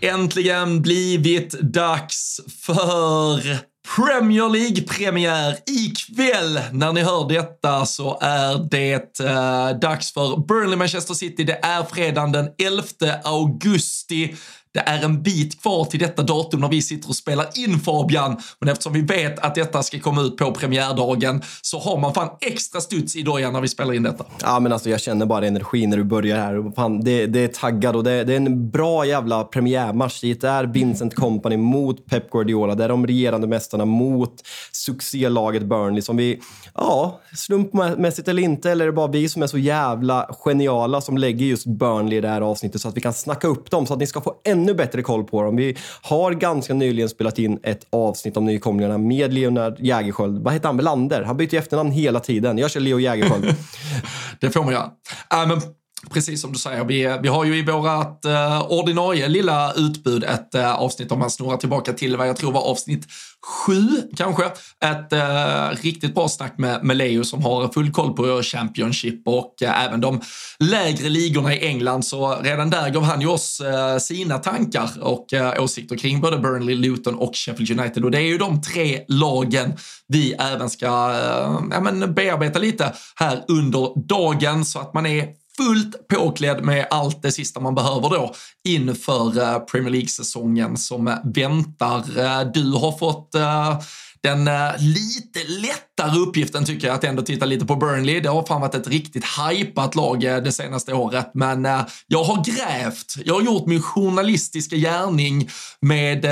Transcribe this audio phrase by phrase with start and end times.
[0.00, 3.58] äntligen blivit dags för
[3.96, 6.60] Premier League-premiär ikväll.
[6.72, 11.44] När ni hör detta så är det eh, dags för Burnley-Manchester City.
[11.44, 12.84] Det är fredagen den 11
[13.24, 14.36] augusti.
[14.72, 18.36] Det är en bit kvar till detta datum när vi sitter och spelar in Fabian.
[18.58, 22.28] Men eftersom vi vet att detta ska komma ut på premiärdagen så har man fan
[22.40, 24.24] extra studs i dojan när vi spelar in detta.
[24.40, 26.74] Ja, men alltså jag känner bara energin när du börjar här.
[26.74, 30.20] Fan, det, det är taggad och det, det, är en bra jävla premiärmatch.
[30.20, 32.74] Det är Vincent Company mot Pep Guardiola.
[32.74, 34.34] Det är de regerande mästarna mot
[34.72, 36.40] succélaget Burnley som vi,
[36.74, 41.18] ja, slumpmässigt eller inte, eller är det bara vi som är så jävla geniala som
[41.18, 43.92] lägger just Burnley i det här avsnittet så att vi kan snacka upp dem så
[43.92, 45.56] att ni ska få en ännu bättre koll på dem.
[45.56, 50.42] Vi har ganska nyligen spelat in ett avsnitt om nykomlingarna med Leonard Jägerskiöld.
[50.42, 50.76] Vad heter han?
[50.76, 51.22] Melander?
[51.22, 52.58] Han byter efternamn hela tiden.
[52.58, 53.54] Jag kör Leo Jägerskiöld.
[54.40, 54.90] det får man göra.
[55.32, 55.60] Äh, men
[56.08, 60.54] Precis som du säger, vi, vi har ju i vårat eh, ordinarie lilla utbud ett
[60.54, 63.06] eh, avsnitt om man snurrar tillbaka till vad jag tror var avsnitt
[63.46, 64.44] sju kanske.
[64.84, 69.62] Ett eh, riktigt bra snack med, med Leo som har full koll på Championship och
[69.62, 70.20] eh, även de
[70.58, 72.04] lägre ligorna i England.
[72.04, 76.38] Så redan där gav han ju oss eh, sina tankar och eh, åsikter kring både
[76.38, 78.04] Burnley, Luton och Sheffield United.
[78.04, 79.72] Och det är ju de tre lagen
[80.08, 85.39] vi även ska eh, ja, men bearbeta lite här under dagen så att man är
[85.56, 88.34] fullt påklädd med allt det sista man behöver då
[88.68, 92.18] inför eh, Premier League-säsongen som väntar.
[92.18, 93.80] Eh, du har fått eh,
[94.22, 98.20] den eh, lite lättare uppgiften tycker jag att ändå titta lite på Burnley.
[98.20, 102.24] Det har fan varit ett riktigt hypat lag eh, det senaste året, men eh, jag
[102.24, 103.14] har grävt.
[103.24, 105.48] Jag har gjort min journalistiska gärning
[105.80, 106.26] med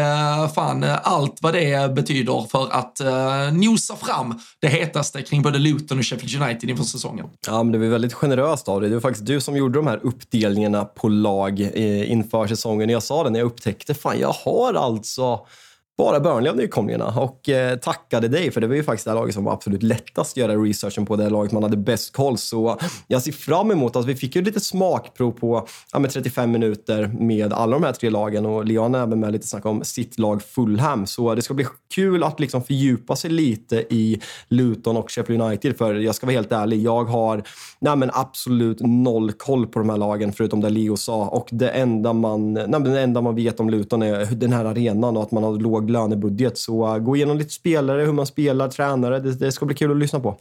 [0.55, 3.01] fan allt vad det betyder för att
[3.53, 7.27] nosa fram det hetaste kring både Luton och Sheffield United inför säsongen.
[7.47, 8.91] Ja, men det var väldigt generöst av dig.
[8.91, 12.89] Det var faktiskt du som gjorde de här uppdelningarna på lag inför säsongen.
[12.89, 15.47] Jag sa det när jag upptäckte, fan jag har alltså
[15.99, 19.35] bara Burnley av nykomlingarna och eh, tackade dig för det var ju faktiskt det laget
[19.35, 22.39] som var absolut lättast att göra researchen på, det laget man hade bäst koll.
[22.39, 22.77] Så eh,
[23.07, 26.51] jag ser fram emot att alltså, vi fick ju lite smakprov på ja, med 35
[26.51, 29.85] minuter med alla de här tre lagen och Leon är även med lite snack om
[29.85, 31.07] sitt lag Fulham.
[31.07, 35.43] Så eh, det ska bli kul att liksom fördjupa sig lite i Luton och Sheffield
[35.43, 37.43] United för jag ska vara helt ärlig, jag har
[37.79, 41.69] nej, men absolut noll koll på de här lagen förutom det Leo sa och det
[41.69, 45.31] enda man, nej, det enda man vet om Luton är den här arenan och att
[45.31, 46.59] man har låg lönebudget.
[46.59, 49.21] Så uh, gå igenom lite spelare, hur man spelar, tränare.
[49.21, 50.39] Det, det ska bli kul att lyssna på.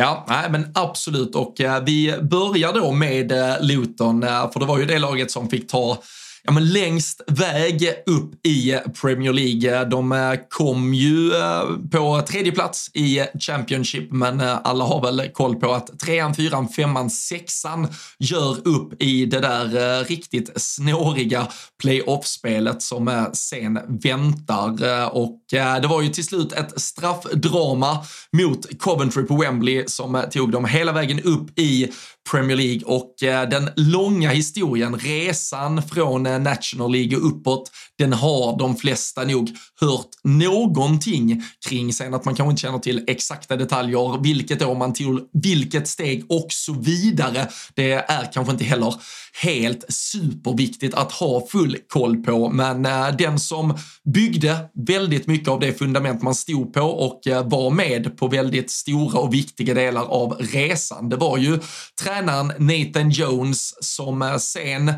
[0.00, 1.34] Ja, nej, men absolut.
[1.34, 5.30] Och eh, vi börjar då med eh, Luton, eh, för det var ju det laget
[5.30, 5.98] som fick ta
[6.42, 9.84] ja, men längst väg upp i Premier League.
[9.84, 11.62] De eh, kom ju eh,
[11.92, 16.68] på tredje plats i Championship, men eh, alla har väl koll på att trean, fyran,
[16.68, 21.46] femman, sexan gör upp i det där riktigt snåriga
[21.82, 24.70] playoff-spelet som sen väntar.
[25.16, 25.38] Och
[25.80, 27.98] det var ju till slut ett straffdrama
[28.32, 31.92] mot Coventry på Wembley som tog dem hela vägen upp i
[32.30, 33.14] Premier League och
[33.50, 39.50] den långa historien, resan från Eh, National League och uppåt, den har de flesta nog
[39.80, 41.92] hört någonting kring.
[41.92, 46.24] Sen att man kanske inte känner till exakta detaljer, vilket år man tog vilket steg
[46.28, 47.48] och så vidare.
[47.74, 48.94] Det är kanske inte heller
[49.42, 53.78] helt superviktigt att ha full koll på, men eh, den som
[54.14, 58.70] byggde väldigt mycket av det fundament man stod på och eh, var med på väldigt
[58.70, 61.58] stora och viktiga delar av resan, det var ju
[62.02, 64.92] tränaren Nathan Jones som sen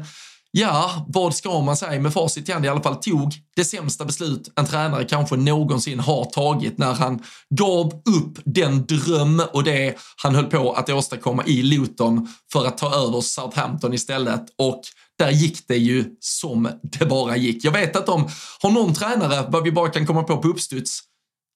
[0.54, 4.04] Ja, vad ska man säga med facit i hand i alla fall tog det sämsta
[4.04, 9.94] beslut en tränare kanske någonsin har tagit när han gav upp den dröm och det
[10.22, 14.82] han höll på att åstadkomma i Luton för att ta över Southampton istället och
[15.18, 17.64] där gick det ju som det bara gick.
[17.64, 18.28] Jag vet att de
[18.62, 21.00] har någon tränare, vad vi bara kan komma på på uppstuds,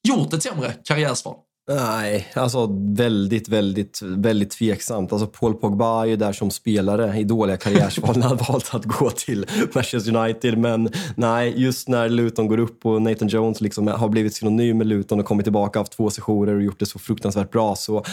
[0.08, 1.36] gjort ett sämre karriärsval.
[1.68, 5.12] Nej, alltså väldigt, väldigt, väldigt tveksamt.
[5.12, 8.84] Alltså Paul Pogba är ju där som spelare i dåliga karriärsval när han valt att
[8.84, 10.58] gå till Manchester United.
[10.58, 14.86] Men nej, just när Luton går upp och Nathan Jones liksom har blivit synonym med
[14.86, 17.74] Luton och kommit tillbaka, haft två sessioner och gjort det så fruktansvärt bra.
[17.76, 18.04] Så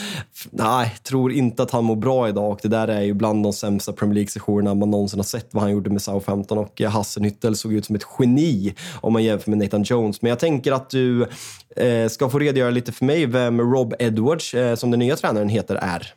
[0.52, 3.54] nej, tror inte att han mår bra idag och det där är ju bland de
[3.54, 7.54] sämsta Premier League-sessionerna man någonsin har sett vad han gjorde med Southampton och eh, Hassenhüttel
[7.54, 10.22] såg ut som ett geni om man jämför med Nathan Jones.
[10.22, 11.28] Men jag tänker att du
[11.76, 15.50] eh, ska få redogöra lite för mig Ehm, Rob Edwards, eh, som den nya tränaren
[15.50, 16.13] heter, är.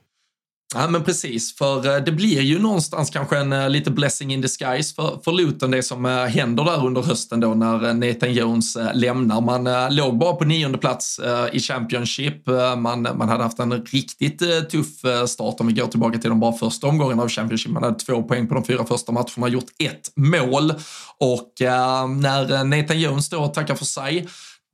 [0.75, 1.57] Ja, men precis.
[1.57, 5.33] För eh, det blir ju någonstans kanske en eh, lite blessing in disguise för, för
[5.33, 9.41] Luton, det som händer där under hösten då när Nathan Jones lämnar.
[9.41, 11.21] Man låg bara på nionde plats
[11.53, 12.47] i Championship.
[12.77, 14.39] Man, man hade haft en riktigt
[14.71, 17.73] tuff start om vi går tillbaka till de bara första omgångarna av Championship.
[17.73, 20.73] Man hade två poäng på de fyra första matcherna, gjort ett mål
[21.19, 24.27] och när Nathan Jones då tackar för sig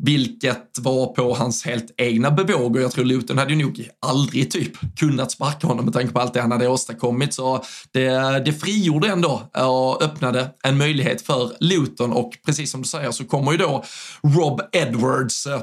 [0.03, 4.51] vilket var på hans helt egna bevåg och jag tror Luton hade ju nog aldrig
[4.51, 7.35] typ kunnat sparka honom med tanke på allt det han hade åstadkommit.
[7.35, 8.09] Så det,
[8.45, 13.25] det frigjorde ändå och öppnade en möjlighet för Luton och precis som du säger så
[13.25, 13.85] kommer ju då
[14.23, 15.61] Rob Edwards eh,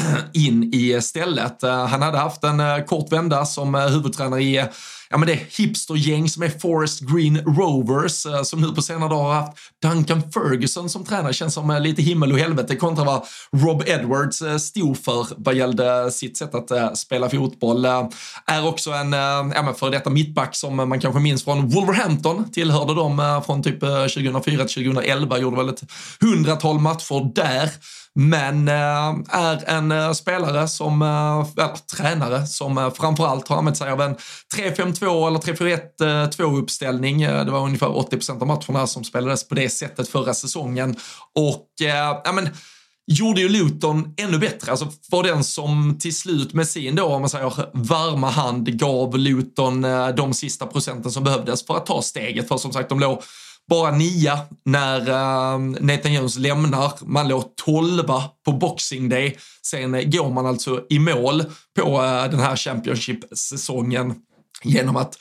[0.32, 1.62] in i stället.
[1.62, 4.64] Eh, han hade haft en eh, kort vända som huvudtränare i
[5.12, 9.24] ja, men det hipstergäng som är Forest Green Rovers eh, som nu på senare dagar
[9.24, 11.32] har haft Duncan Ferguson som tränare.
[11.32, 13.22] Känns som eh, lite himmel och helvete kontra vad
[13.52, 17.84] Rob Edwards eh, stod för vad gällde sitt sätt att spela fotboll.
[18.46, 22.50] Är också en ja, men för detta mittback som man kanske minns från Wolverhampton.
[22.50, 25.82] Tillhörde dem från typ 2004 till 2011, gjorde väl ett
[26.20, 27.70] hundratal matcher där
[28.14, 33.90] men eh, är en eh, spelare som, eh, eller tränare som framförallt har använt sig
[33.90, 34.16] av en
[34.56, 37.20] 3-5-2 eller 3-4-1-2 uppställning.
[37.20, 40.96] Det var ungefär 80 procent av matcherna som spelades på det sättet förra säsongen.
[41.34, 41.68] Och
[42.24, 42.48] ja, men,
[43.06, 44.70] gjorde ju Luton ännu bättre.
[44.70, 49.18] Alltså var den som till slut med sin då, om man säger varma hand, gav
[49.18, 49.86] Luton
[50.16, 52.48] de sista procenten som behövdes för att ta steget.
[52.48, 53.22] För som sagt, de låg
[53.70, 56.92] bara nia när uh, Nathan Jones lämnar.
[57.00, 59.38] Man låg tolva på Boxing Day.
[59.66, 61.44] Sen går man alltså i mål
[61.76, 64.14] på uh, den här Championship-säsongen
[64.64, 65.18] genom att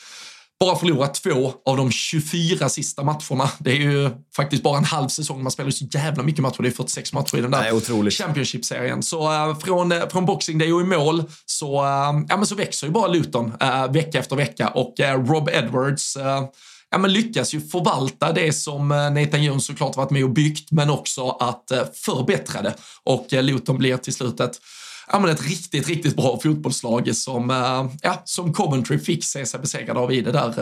[0.61, 3.49] bara förlora två av de 24 sista matcherna.
[3.59, 5.43] Det är ju faktiskt bara en halv säsong.
[5.43, 6.61] Man spelar ju så jävla mycket matcher.
[6.61, 9.03] Det är 46 matcher i den där Championship-serien.
[9.03, 12.55] Så äh, från, äh, från Boxing Day och i mål så, äh, ja, men så
[12.55, 13.53] växer ju bara Luton
[13.89, 16.17] vecka efter vecka och Rob Edwards
[16.91, 20.71] ja, men lyckas ju förvalta det som eh, Nathan Jones såklart varit med och byggt,
[20.71, 22.75] men också att eh, förbättra det.
[23.03, 24.59] Och eh, Luton blir till slut ett
[25.11, 27.49] ja, men ett riktigt, riktigt bra fotbollslag som,
[28.01, 30.53] ja, som Coventry fick se sig besegrade av i det där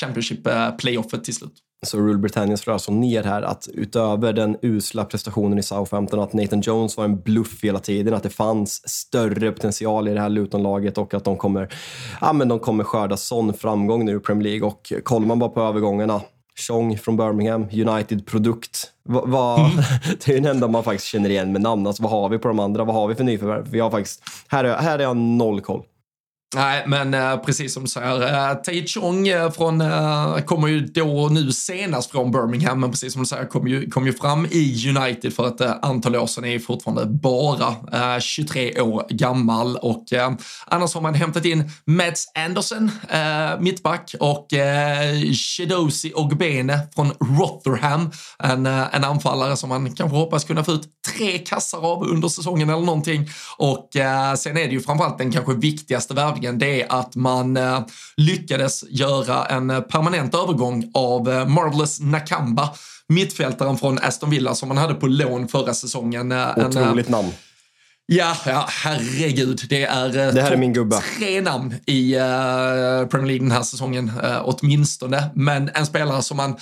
[0.00, 1.65] Championship-playoffet till slut.
[1.82, 6.32] Så Rule Britannia slår alltså ner här att utöver den usla prestationen i Southampton, att
[6.32, 10.28] Nathan Jones var en bluff hela tiden, att det fanns större potential i det här
[10.28, 11.74] Luton-laget och att de kommer,
[12.20, 14.68] ja, men de kommer skörda sån framgång nu i Premier League.
[14.68, 16.20] Och kollar man bara på övergångarna,
[16.58, 18.92] Chong från Birmingham, United-produkt.
[19.08, 19.84] Va, va, mm.
[20.24, 21.86] det är den enda man faktiskt känner igen med namn.
[21.86, 22.84] Alltså, vad har vi på de andra?
[22.84, 23.68] Vad har vi för nyförvärv?
[23.70, 25.82] Vi har faktiskt, här, är, här är jag noll koll.
[26.54, 30.68] Nej, men äh, precis som du säger, eh, äh, Tai Chong äh, från, äh, kommer
[30.68, 34.06] ju då och nu senast från Birmingham, men precis som du säger kom ju, kom
[34.06, 39.06] ju fram i United för ett äh, antal år sedan, är fortfarande bara 23 år
[39.08, 40.04] gammal och
[40.66, 42.90] annars har man hämtat in Mats Anderson,
[43.60, 50.64] mittback, och eh, Shedosi Ogbene från Rotherham, en, en anfallare som man kanske hoppas kunna
[50.64, 53.28] få ut tre kassar av under säsongen eller någonting.
[53.56, 53.88] Och
[54.36, 57.80] sen är det ju framförallt den kanske viktigaste värvningen dagen det är att man eh,
[58.16, 62.74] lyckades göra en eh, permanent övergång av eh, Marvelous Nakamba,
[63.08, 66.32] mittfältaren från Aston Villa som man hade på lån förra säsongen.
[66.56, 67.32] Otroligt en, namn.
[68.06, 69.60] Ja, ja, herregud.
[69.68, 71.02] Det är, det här är min gubbe.
[71.18, 72.12] tre namn i
[73.10, 74.12] Premier League den här säsongen,
[74.42, 75.30] åtminstone.
[75.34, 76.56] Men en spelare som man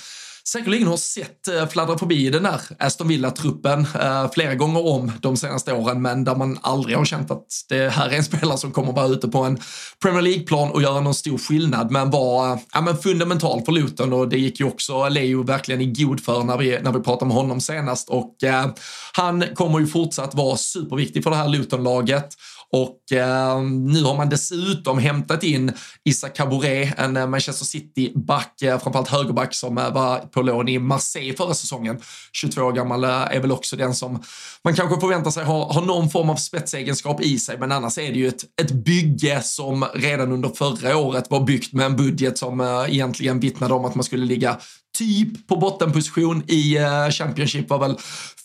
[0.47, 5.37] säkerligen har sett eh, fladdra förbi den där Aston Villa-truppen eh, flera gånger om de
[5.37, 8.71] senaste åren, men där man aldrig har känt att det här är en spelare som
[8.71, 9.59] kommer vara ute på en
[10.01, 14.13] Premier League-plan och göra någon stor skillnad, men var eh, ja, men fundamental för Luton
[14.13, 17.25] och det gick ju också Leo verkligen i god för när vi, när vi pratade
[17.25, 18.09] med honom senast.
[18.09, 18.65] Och eh,
[19.13, 22.35] han kommer ju fortsatt vara superviktig för det här Luton-laget
[22.71, 25.71] och eh, nu har man dessutom hämtat in
[26.03, 30.79] Issa Caboret, en eh, Manchester City-back, eh, framförallt högerback som eh, var på lån i
[30.79, 32.01] Marseille förra säsongen.
[32.33, 34.23] 22 år gammal är väl också den som
[34.63, 38.11] man kanske förväntar sig ha, ha någon form av spetsegenskap i sig, men annars är
[38.11, 42.37] det ju ett, ett bygge som redan under förra året var byggt med en budget
[42.37, 44.57] som eh, egentligen vittnade om att man skulle ligga
[44.97, 47.97] typ på bottenposition i uh, Championship var väl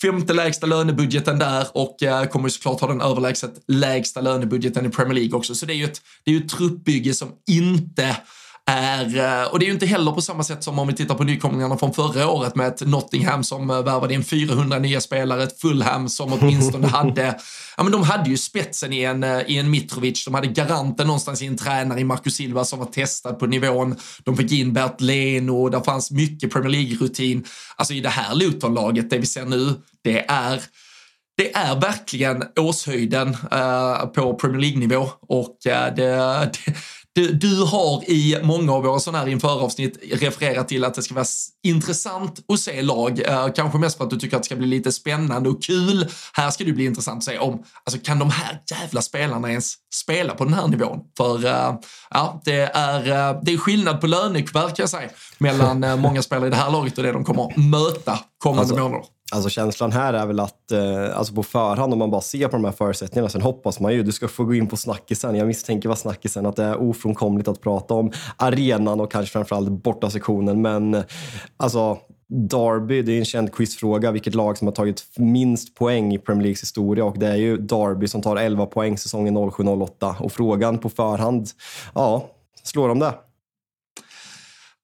[0.02, 5.14] femte lägsta lönebudgeten där och uh, kommer såklart ha den överlägset lägsta lönebudgeten i Premier
[5.14, 5.54] League också.
[5.54, 8.16] Så det är ju ett, det är ju ett truppbygge som inte
[8.70, 11.14] är, eh, och det är ju inte heller på samma sätt som om vi tittar
[11.14, 15.42] på nykomlingarna från förra året med ett Nottingham som eh, värvade in 400 nya spelare,
[15.42, 17.38] ett Fulham som åtminstone hade,
[17.76, 21.06] ja men de hade ju spetsen i en, eh, i en Mitrovic, de hade garanten
[21.06, 24.72] någonstans i en tränare i Marcus Silva som var testad på nivån, de fick in
[24.72, 27.44] Bert Leno, där fanns mycket Premier League-rutin.
[27.76, 30.60] Alltså i det här Luton-laget, det vi ser nu, det är
[31.36, 35.08] det är verkligen årshöjden uh, på Premier League-nivå.
[35.20, 36.50] Och det, det,
[37.14, 41.14] du, du, har i många av våra sådana här införavsnitt refererat till att det ska
[41.14, 41.24] vara
[41.62, 43.20] intressant att se lag.
[43.20, 46.08] Eh, kanske mest för att du tycker att det ska bli lite spännande och kul.
[46.32, 49.74] Här ska det bli intressant att se om, alltså kan de här jävla spelarna ens
[49.94, 51.00] spela på den här nivån?
[51.16, 51.74] För uh,
[52.10, 56.22] ja, det är, uh, det är skillnad på lönekuvert kan jag säga mellan uh, många
[56.22, 59.04] spelare i det här laget och det de kommer möta kommande alltså, månader.
[59.32, 62.56] Alltså känslan här är väl att eh, alltså på förhand, om man bara ser på
[62.56, 65.34] de här förutsättningarna, sen hoppas man ju, du ska få gå in på snackisen.
[65.34, 69.70] Jag misstänker vad snackisen, att det är ofrånkomligt att prata om arenan och kanske framförallt
[69.70, 70.62] bortasektionen.
[70.62, 71.02] Men
[71.56, 76.18] alltså, Derby, det är en känd quizfråga, vilket lag som har tagit minst poäng i
[76.18, 80.22] Premier Leagues historia och det är ju Derby som tar 11 poäng säsongen 07-08.
[80.22, 81.48] Och frågan på förhand,
[81.94, 82.26] ja,
[82.64, 83.14] slår de det?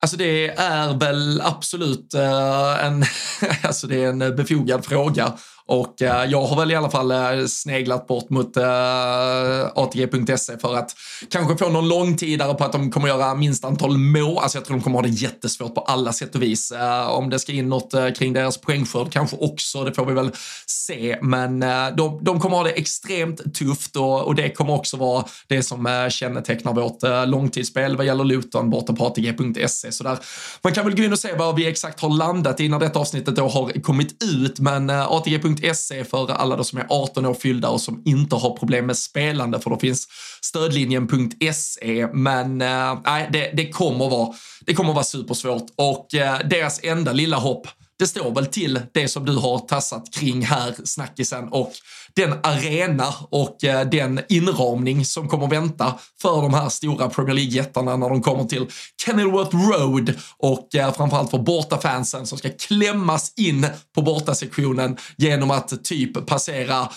[0.07, 3.05] Alltså det är väl absolut eh, en,
[3.63, 5.33] alltså det är en befogad fråga.
[5.69, 10.75] Och eh, jag har väl i alla fall eh, sneglat bort mot eh, ATG.se för
[10.75, 10.95] att
[11.31, 14.39] kanske få någon långtidare på att de kommer göra minst antal mål.
[14.39, 16.73] Alltså jag tror de kommer ha det jättesvårt på alla sätt och vis.
[16.73, 20.15] Eh, om det ska in något eh, kring deras poängskörd kanske också, det får vi
[20.15, 20.31] väl
[20.67, 21.19] se.
[21.23, 25.25] Men eh, de, de, kommer ha det extremt tufft och, och, det kommer också vara
[25.47, 29.93] det som eh, kännetecknar vårt eh, långtidsspel vad gäller Luton borta på ATG.se.
[29.93, 30.19] Så där,
[30.63, 32.99] man kan väl gå in och se vad vi exakt har landat i när detta
[32.99, 37.27] avsnittet då har kommit ut, men eh, ATG.se stödlinjen.se för alla de som är 18
[37.27, 40.09] år fyllda och som inte har problem med spelande, för då finns
[40.43, 42.07] stödlinjen.se.
[42.13, 47.13] Men eh, nej, det, det, kommer vara, det kommer vara supersvårt och eh, deras enda
[47.13, 51.73] lilla hopp det står väl till det som du har tassat kring här, snackisen, och
[52.17, 57.97] den arena och eh, den inramning som kommer vänta för de här stora Premier League-jättarna
[57.97, 58.67] när de kommer till
[59.05, 65.85] Kenilworth Road och eh, framförallt för bortafansen som ska klämmas in på bortasektionen genom att
[65.85, 66.89] typ passera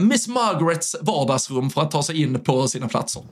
[0.00, 3.22] Miss Margarets vardagsrum för att ta sig in på sina platser.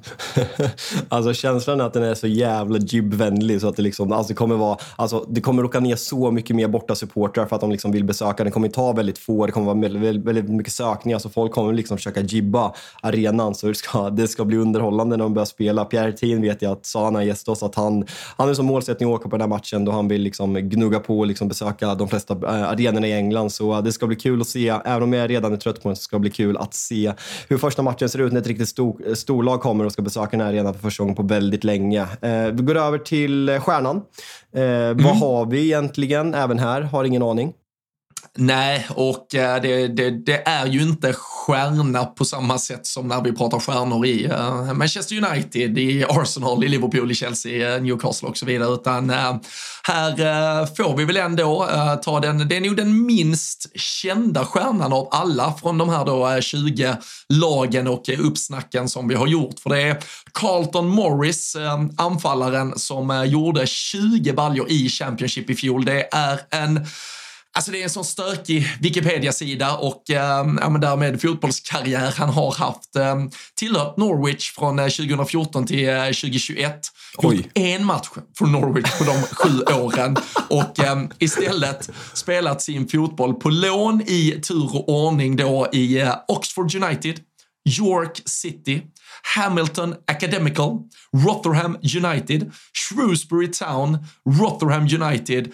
[1.08, 4.54] alltså känslan är att den är så jävla jibbvänlig så att det liksom, alltså kommer
[4.54, 7.92] vara, alltså det kommer åka ner så mycket mer borta supportrar för att de liksom
[7.92, 8.44] vill besöka.
[8.44, 11.72] Den kommer ta väldigt få, det kommer vara väldigt, väldigt mycket sökningar så folk kommer
[11.72, 15.84] liksom försöka jibba arenan så det ska, det ska bli underhållande när de börjar spela.
[15.84, 18.06] Pierre Thien vet jag att sa när han har oss att han,
[18.36, 21.00] han är som målsättning att åka på den här matchen då han vill liksom gnugga
[21.00, 24.16] på och liksom besöka de flesta eh, arenorna i England så eh, det ska bli
[24.16, 26.56] kul att se, även om jag redan är trött på den så ska bli kul
[26.56, 27.12] att se
[27.48, 30.40] hur första matchen ser ut när ett riktigt stor, storlag kommer och ska besöka den
[30.40, 32.02] här arenan för första gången på väldigt länge.
[32.02, 34.02] Eh, vi går över till eh, stjärnan.
[34.54, 35.04] Eh, mm.
[35.04, 36.82] Vad har vi egentligen även här?
[36.82, 37.52] Har ingen aning.
[38.36, 43.22] Nej, och eh, det, det, det, är ju inte stjärna på samma sätt som när
[43.22, 48.28] vi pratar stjärnor i eh, Manchester United, i Arsenal, i Liverpool, i Chelsea, eh, Newcastle
[48.28, 48.74] och så vidare.
[48.74, 51.68] Utan här får vi väl ändå
[52.02, 56.40] ta den, det är nog den minst kända stjärnan av alla från de här då
[56.40, 56.96] 20
[57.28, 59.60] lagen och uppsnacken som vi har gjort.
[59.60, 59.98] För det är
[60.32, 61.56] Carlton Morris,
[61.96, 65.84] anfallaren som gjorde 20 baljor i Championship i fjol.
[65.84, 66.86] Det är en
[67.58, 70.16] Alltså det är en sån stökig Wikipedia-sida och eh,
[70.60, 72.96] ja, men därmed fotbollskarriär han har haft.
[72.96, 73.16] Eh,
[73.54, 76.80] tillhört Norwich från 2014 eh, till eh, 2021.
[77.16, 77.36] Oj.
[77.36, 80.16] Gjort en match för Norwich på de sju åren
[80.48, 86.14] och eh, istället spelat sin fotboll på lån i tur och ordning då i eh,
[86.28, 87.20] Oxford United,
[87.80, 88.82] York City,
[89.36, 90.78] Hamilton Academical,
[91.26, 93.98] Rotherham United, Shrewsbury Town,
[94.40, 95.52] Rotherham United,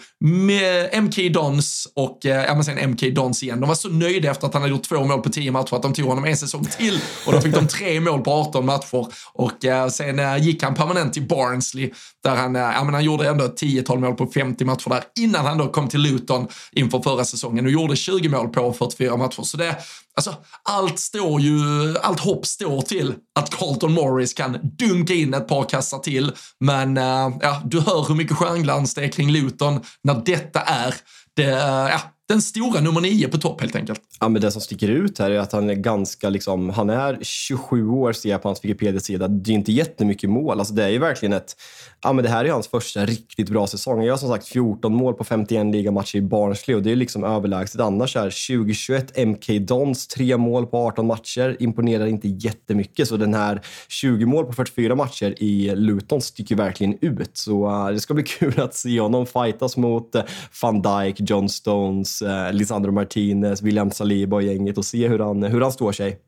[1.01, 3.59] MK Dons och eh, ja, men sen MK Dons igen.
[3.59, 5.81] De var så nöjda efter att han hade gjort två mål på tio matcher att
[5.81, 9.07] de tog honom en säsong till och då fick de tre mål på 18 matcher
[9.33, 11.91] och eh, sen eh, gick han permanent till Barnsley
[12.23, 15.03] där han, eh, ja, men han gjorde ändå ett tiotal mål på 50 matcher där
[15.19, 19.17] innan han då kom till Luton inför förra säsongen och gjorde 20 mål på 44
[19.17, 19.43] matcher.
[19.43, 19.75] Så det,
[20.15, 21.59] alltså, allt står ju,
[22.01, 26.31] allt hopp står till att Carlton Morris kan dunka in ett par kassar till.
[26.59, 30.95] Men uh, ja, du hör hur mycket stjärnglans det är kring Luton när detta är
[31.35, 34.01] det, uh, ja, den stora nummer nio på topp helt enkelt.
[34.19, 37.19] Ja, men det som sticker ut här är att han är ganska, liksom, han är
[37.21, 39.27] 27 år ser jag på hans Wikipedia-sida.
[39.27, 40.59] Det är inte jättemycket mål.
[40.59, 41.55] Alltså, det är ju verkligen ett,
[42.03, 44.03] ja men det här är hans första riktigt bra säsong.
[44.03, 47.23] Jag har som sagt 14 mål på 51 ligamatcher i Barnsley och det är liksom
[47.23, 47.81] överlägset.
[47.81, 53.07] Annars är 2021 MK Dons, tre mål på 18 matcher, imponerar inte jättemycket.
[53.07, 57.37] Så den här 20 mål på 44 matcher i Luton sticker verkligen ut.
[57.37, 60.21] Så uh, det ska bli kul att se honom fightas mot uh,
[60.61, 65.43] van Dijk, John Stones, uh, Lisandro Martinez, William Saliba och gänget och se hur han,
[65.43, 66.19] hur han står sig.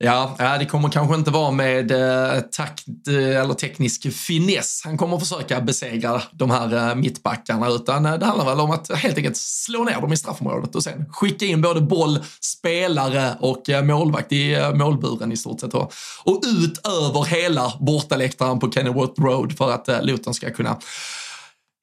[0.00, 4.98] Ja, eh, det kommer kanske inte vara med eh, takt eh, eller teknisk finess han
[4.98, 9.36] kommer försöka besegra de här eh, mittbackarna, utan det handlar väl om att helt enkelt
[9.36, 14.72] slå ner dem i straffområdet och sen skicka in både boll, spelare och målvakt i
[14.74, 15.74] målburen i stort sett.
[15.74, 20.78] Och ut över hela bortaläktaren på Kennyworth Road för att Luton ska kunna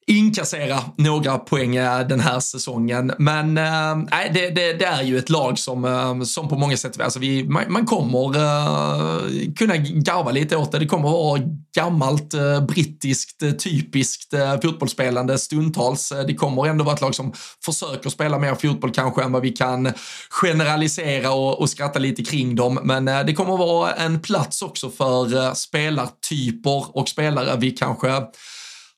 [0.06, 3.12] inkassera några poäng eh, den här säsongen.
[3.18, 7.00] Men äh, det, det, det, är ju ett lag som, eh, som på många sätt,
[7.00, 10.78] alltså vi, man, man kommer äh, kunna garva lite åt det.
[10.78, 11.42] Det kommer vara
[11.76, 16.12] gammalt äh, brittiskt, typiskt äh, fotbollsspelande stundtals.
[16.26, 17.32] Det kommer ändå vara ett lag som
[17.64, 19.92] försöker spela mer fotboll kanske än vad vi kan
[20.30, 22.78] generalisera och, och skratta lite kring dem.
[22.82, 28.22] Men det kommer vara en plats också för spelartyper och spelare vi kanske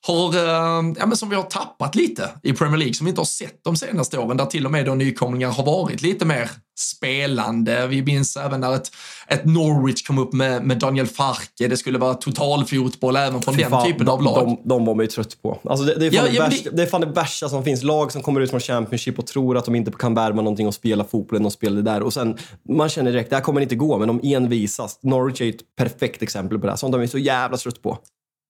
[0.07, 3.21] har, eh, ja, men som vi har tappat lite i Premier League, som vi inte
[3.21, 6.49] har sett de senaste åren, där till och med då nykomlingar har varit lite mer
[6.79, 7.87] spelande.
[7.87, 8.91] Vi minns även när ett,
[9.27, 13.83] ett Norwich kom upp med, med Daniel Farke, det skulle vara totalfotboll även från den
[13.85, 14.45] typen av lag.
[14.45, 15.59] De, de var man ju trött på.
[15.63, 17.83] Alltså det, det, är ja, det, värsta, det är fan det värsta som finns.
[17.83, 20.73] Lag som kommer ut från Championship och tror att de inte kan värma någonting och
[20.73, 22.03] spela fotbollen de spelar där.
[22.03, 22.37] Och sen,
[22.69, 24.99] man känner direkt, det här kommer inte gå, men de envisas.
[25.03, 26.77] Norwich är ett perfekt exempel på det.
[26.77, 27.97] Sånt de är så jävla trött på.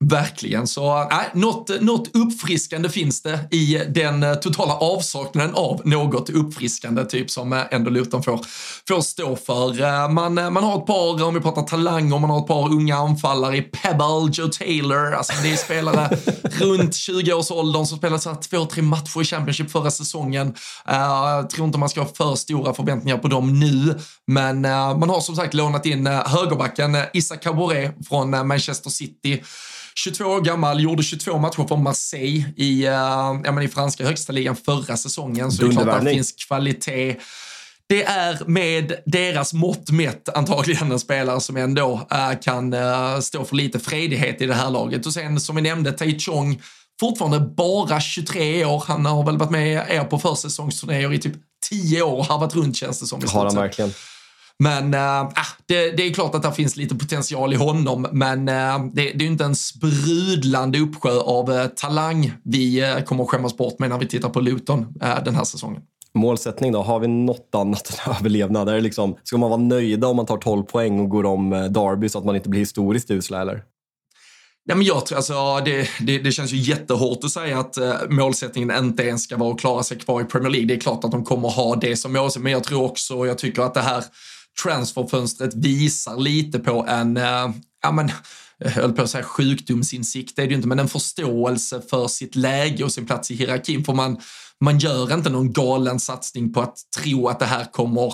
[0.05, 6.29] Verkligen, så äh, något, något uppfriskande finns det i den eh, totala avsaknaden av något
[6.29, 8.39] uppfriskande, typ som eh, ändå Luton får,
[8.87, 9.81] får stå för.
[9.81, 12.95] Eh, man, man har ett par, om vi pratar talanger, man har ett par unga
[12.95, 16.09] anfallare i Pebble, Joe Taylor, alltså det är spelare
[16.43, 20.55] runt 20-årsåldern som spelade så två, tre matcher i Championship förra säsongen.
[20.85, 25.21] Jag tror inte man ska ha för stora förväntningar på dem nu, men man har
[25.21, 29.43] som sagt lånat in högerbacken Issa Caboret från Manchester City
[29.95, 32.91] 22 år gammal, gjorde 22 matcher för Marseille i, uh,
[33.43, 35.51] ja, men i franska högsta ligan förra säsongen.
[35.51, 37.15] Så det är klart att det finns kvalitet.
[37.87, 43.45] Det är med deras mått mätt antagligen en spelare som ändå uh, kan uh, stå
[43.45, 45.05] för lite fredighet i det här laget.
[45.05, 46.61] Och sen som vi nämnde, Tai Chong,
[46.99, 48.83] fortfarande bara 23 år.
[48.87, 51.33] Han har väl varit med er på försäsongsturnéer i typ
[51.69, 53.21] 10 år och harvat runt känns det som.
[53.27, 53.93] Har han verkligen.
[54.63, 55.29] Men äh,
[55.65, 59.25] det, det, är klart att det finns lite potential i honom, men äh, det, det,
[59.25, 63.97] är inte en sprudlande uppsjö av äh, talang vi kommer att skämmas bort med när
[63.97, 64.85] vi tittar på Luton
[65.25, 65.81] den här säsongen.
[66.13, 66.81] Målsättning då?
[66.81, 68.69] Har vi något annat än överlevnad?
[68.69, 72.09] Är liksom, ska man vara nöjda om man tar 12 poäng och går om Derby
[72.09, 73.63] så att man inte blir historiskt usla eller?
[74.65, 77.93] Nej, men jag tror, alltså, det, det, det, känns ju jättehårt att säga att uh,
[78.09, 80.67] målsättningen inte ens ska vara att klara sig kvar i Premier League.
[80.67, 83.27] Det är klart att de kommer ha det som målsättning, men jag tror också, och
[83.27, 84.03] jag tycker att det här
[84.63, 87.49] transferfönstret visar lite på en, eh,
[87.83, 88.11] ja men,
[88.57, 92.07] jag höll på att säga sjukdomsinsikt, det är det ju inte, men en förståelse för
[92.07, 93.83] sitt läge och sin plats i hierarkin.
[93.83, 94.19] För man,
[94.61, 98.13] man gör inte någon galen satsning på att tro att det här kommer,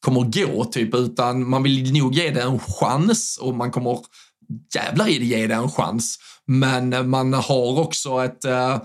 [0.00, 3.98] kommer gå, typ, utan man vill nog ge det en chans och man kommer
[4.74, 6.18] jävlar i det ge det en chans.
[6.46, 8.76] Men eh, man har också ett uh,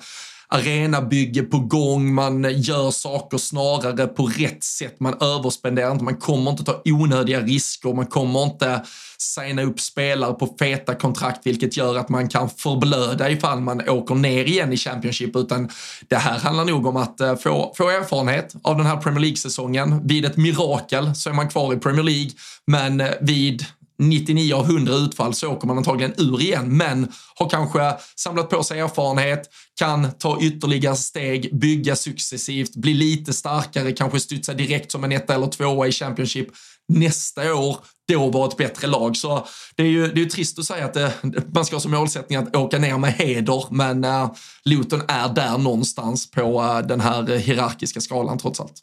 [0.49, 6.51] arenabygge på gång, man gör saker snarare på rätt sätt, man överspenderar inte, man kommer
[6.51, 8.81] inte ta onödiga risker, man kommer inte
[9.17, 14.15] signa upp spelare på feta kontrakt, vilket gör att man kan förblöda ifall man åker
[14.15, 15.69] ner igen i Championship, utan
[16.07, 20.07] det här handlar nog om att eh, få, få erfarenhet av den här Premier League-säsongen.
[20.07, 22.31] Vid ett mirakel så är man kvar i Premier League,
[22.67, 23.65] men eh, vid
[23.99, 28.63] 99 av 100 utfall så åker man antagligen ur igen, men har kanske samlat på
[28.63, 35.03] sig erfarenhet, kan ta ytterligare steg, bygga successivt, bli lite starkare, kanske studsa direkt som
[35.03, 36.47] en etta eller tvåa i Championship
[36.87, 39.17] nästa år då vara ett bättre lag.
[39.17, 39.45] Så
[39.75, 41.13] det är ju, det är ju trist att säga att det,
[41.53, 44.31] man ska ha som målsättning att åka ner med heder, men äh,
[44.65, 48.73] Luton är där någonstans på äh, den här hierarkiska skalan trots allt.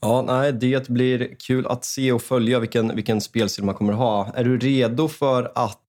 [0.00, 4.32] Ja, nej, det blir kul att se och följa vilken, vilken spelstil man kommer ha.
[4.34, 5.80] Är du redo för att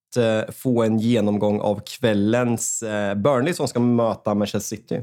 [0.56, 2.84] få en genomgång av kvällens
[3.16, 5.02] Burnley som ska möta Manchester City?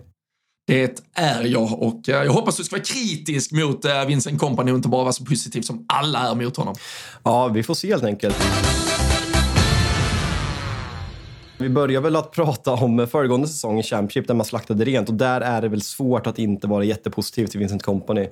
[0.67, 4.73] Det är jag och eh, jag hoppas du ska vara kritisk mot eh, Vincent Kompany
[4.73, 6.75] och inte bara vara så positiv som alla är mot honom.
[7.23, 8.37] Ja, vi får se helt enkelt.
[11.63, 15.15] Vi börjar väl att prata om föregående säsong i Championship där man slaktade rent och
[15.15, 18.29] där är det väl svårt att inte vara jättepositiv till Vincent Company.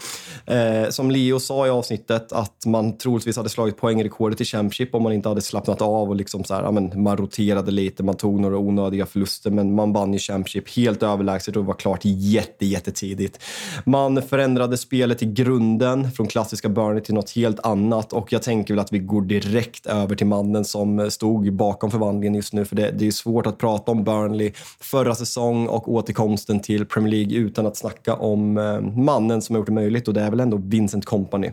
[0.46, 5.02] Eh, som Leo sa i avsnittet att man troligtvis hade slagit poängrekordet i Championship om
[5.02, 8.16] man inte hade slappnat av och liksom så här, ja, men, man roterade lite, man
[8.16, 12.66] tog några onödiga förluster men man vann ju Championship helt överlägset och var klart jätte,
[12.66, 13.38] jättetidigt.
[13.84, 18.74] Man förändrade spelet i grunden från klassiska Burnley till något helt annat och jag tänker
[18.74, 22.76] väl att vi går direkt över till mannen som stod bakom förvandlingen just nu för
[22.76, 27.38] det, det är svårt att prata om Burnley förra säsong och återkomsten till Premier League
[27.38, 30.40] utan att snacka om eh, mannen som har gjort det möjligt och det är väl
[30.40, 31.50] ändå Vincent Company.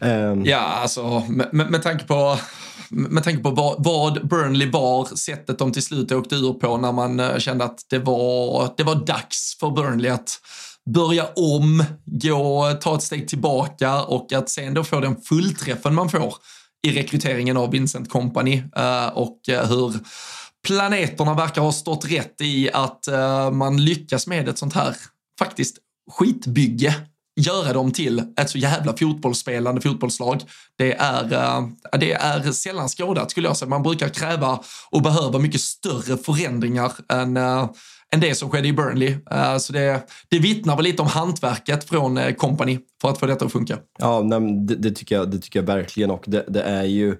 [0.00, 2.36] Eh, ja, alltså med, med, med tanke på
[2.90, 7.20] med tanke på vad, Burnley var, sättet de till slut åkte ur på när man
[7.20, 10.38] eh, kände att det var, det var dags för Burnley att
[10.94, 16.08] börja om, gå, ta ett steg tillbaka och att sen då få den fullträffen man
[16.08, 16.34] får
[16.86, 19.94] i rekryteringen av Vincent Company eh, och hur
[20.66, 24.96] planeterna verkar ha stått rätt i att eh, man lyckas med ett sånt här
[25.38, 25.78] faktiskt
[26.10, 26.94] skitbygge
[27.36, 30.42] göra dem till ett så jävla fotbollsspelande fotbollslag.
[30.78, 31.68] Det är, eh,
[32.00, 33.68] det är sällan skådat skulle jag säga.
[33.68, 37.70] Man brukar kräva och behöva mycket större förändringar än eh,
[38.12, 39.16] än det som skedde i Burnley.
[39.60, 43.52] Så det, det vittnar väl lite om hantverket från Company för att få detta att
[43.52, 43.78] funka.
[43.98, 46.10] Ja, nej, det, det, tycker jag, det tycker jag verkligen.
[46.10, 47.16] Och det, det, är ju...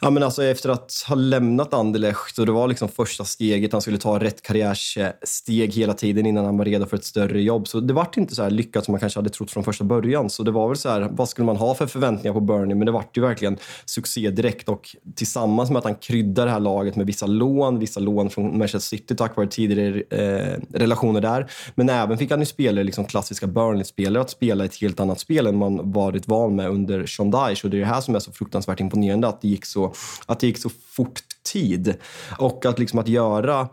[0.00, 3.82] Ja, men alltså efter att ha lämnat Anderlecht och det var liksom första steget, han
[3.82, 7.68] skulle ta rätt karriärsteg hela tiden innan han var redo för ett större jobb.
[7.68, 10.30] Så det var inte så här lyckat som man kanske hade trott från första början.
[10.30, 12.74] Så det var väl så här, vad skulle man ha för förväntningar på Burnley?
[12.74, 16.60] Men det vart ju verkligen succé direkt och tillsammans med att han kryddar det här
[16.60, 21.50] laget med vissa lån, vissa lån från Manchester City tack vare tidigare eh, relationer där.
[21.74, 25.46] Men även fick han ju spelare, liksom klassiska Burnley-spelare, att spela ett helt annat spel
[25.46, 28.32] än man varit van med under Sean Och det är det här som är så
[28.32, 29.92] fruktansvärt imponerande, att det gick så,
[30.26, 31.20] att det gick så fort
[31.52, 31.94] tid.
[32.38, 33.68] Och att liksom att göra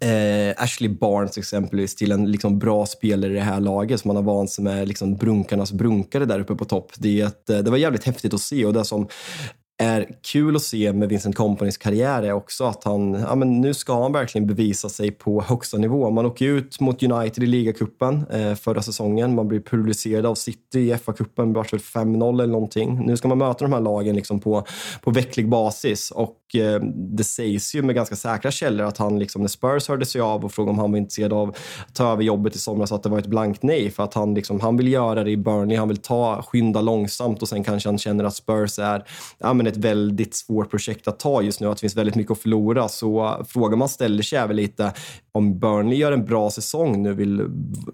[0.00, 4.16] Eh, Ashley Barnes exempelvis till en liksom bra spelare i det här laget som man
[4.16, 6.92] har vant sig med liksom brunkarnas brunkare där uppe på topp.
[6.98, 9.08] Det, ett, eh, det var jävligt häftigt att se och det som
[9.78, 13.74] är kul att se med Vincent Companys karriär är också att han, ja men nu
[13.74, 16.10] ska han verkligen bevisa sig på högsta nivå.
[16.10, 19.34] Man åker ut mot United i ligacupen eh, förra säsongen.
[19.34, 23.06] Man blir publicerad av City i FA-cupen, vart väl 5-0 eller någonting.
[23.06, 24.66] Nu ska man möta de här lagen liksom på,
[25.02, 26.80] på vecklig basis och eh,
[27.16, 30.44] det sägs ju med ganska säkra källor att han, liksom, när Spurs hörde sig av
[30.44, 33.08] och frågade om han var intresserad av att ta över jobbet i somras, att det
[33.08, 35.88] var ett blankt nej för att han, liksom, han vill göra det i Burnley, han
[35.88, 39.04] vill ta, skynda långsamt och sen kanske han känner att Spurs är
[39.38, 42.32] ja, men ett väldigt svårt projekt att ta just nu, att det finns väldigt mycket
[42.32, 42.88] att förlora.
[42.88, 44.92] Så frågan man ställer sig är väl lite
[45.32, 47.48] om Burnley gör en bra säsong nu, vill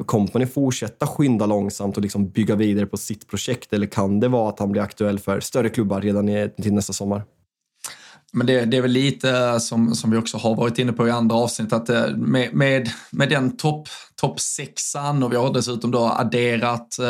[0.06, 3.72] Company fortsätta skynda långsamt och liksom bygga vidare på sitt projekt?
[3.72, 6.92] Eller kan det vara att han blir aktuell för större klubbar redan i, till nästa
[6.92, 7.22] sommar?
[8.32, 11.10] Men det, det, är väl lite som, som vi också har varit inne på i
[11.10, 13.88] andra avsnitt att eh, med, med, med den topp
[14.22, 17.06] toppsexan och vi har dessutom då adderat eh,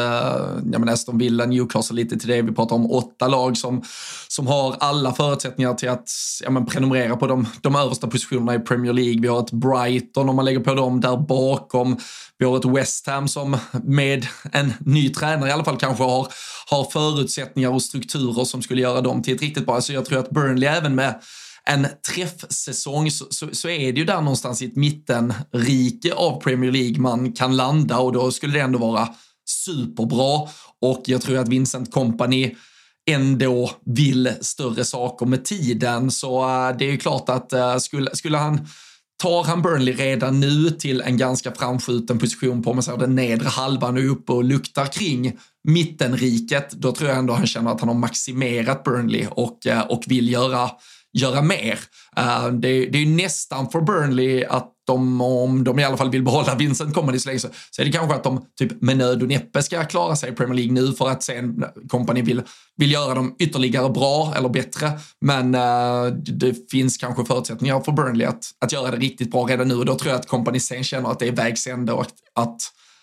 [0.73, 2.43] ja, men Aston Villa, Newcastle lite till det.
[2.43, 3.83] Vi pratar om åtta lag som,
[4.29, 6.09] som har alla förutsättningar till att
[6.45, 9.21] ja, men prenumerera på de, de översta positionerna i Premier League.
[9.21, 11.99] Vi har ett Brighton om man lägger på dem där bakom.
[12.39, 16.29] Vi har ett West Ham som med en ny tränare i alla fall kanske har,
[16.71, 19.81] har förutsättningar och strukturer som skulle göra dem till ett riktigt bra.
[19.81, 21.21] Så jag tror att Burnley även med
[21.69, 26.73] en träffsäsong så, så, så, är det ju där någonstans i ett mittenrike av Premier
[26.73, 29.09] League man kan landa och då skulle det ändå vara
[29.49, 30.49] superbra.
[30.81, 32.55] Och jag tror att Vincent Company
[33.11, 36.11] ändå vill större saker med tiden.
[36.11, 38.67] Så uh, det är ju klart att uh, skulle, skulle han
[39.23, 43.49] Tar han Burnley redan nu till en ganska framskjuten position på man säger, den nedre
[43.49, 47.89] halvan och uppe och luktar kring mittenriket, då tror jag ändå han känner att han
[47.89, 50.71] har maximerat Burnley och, äh, och vill göra
[51.13, 51.79] göra mer.
[52.17, 56.23] Eh, det, det, är nästan för Burnley att de, om de i alla fall vill
[56.23, 59.23] behålla Vincent Company så länge så, så är det kanske att de typ med nöd
[59.23, 62.43] och näppe ska klara sig i Premier League nu för att sen Company vill,
[62.77, 64.91] vill göra dem ytterligare bra eller bättre.
[65.21, 69.69] Men uh, det finns kanske förutsättningar för Burnley att, att göra det riktigt bra redan
[69.69, 72.03] nu och då tror jag att Company sen känner att det är vägs ände och
[72.03, 72.61] att, att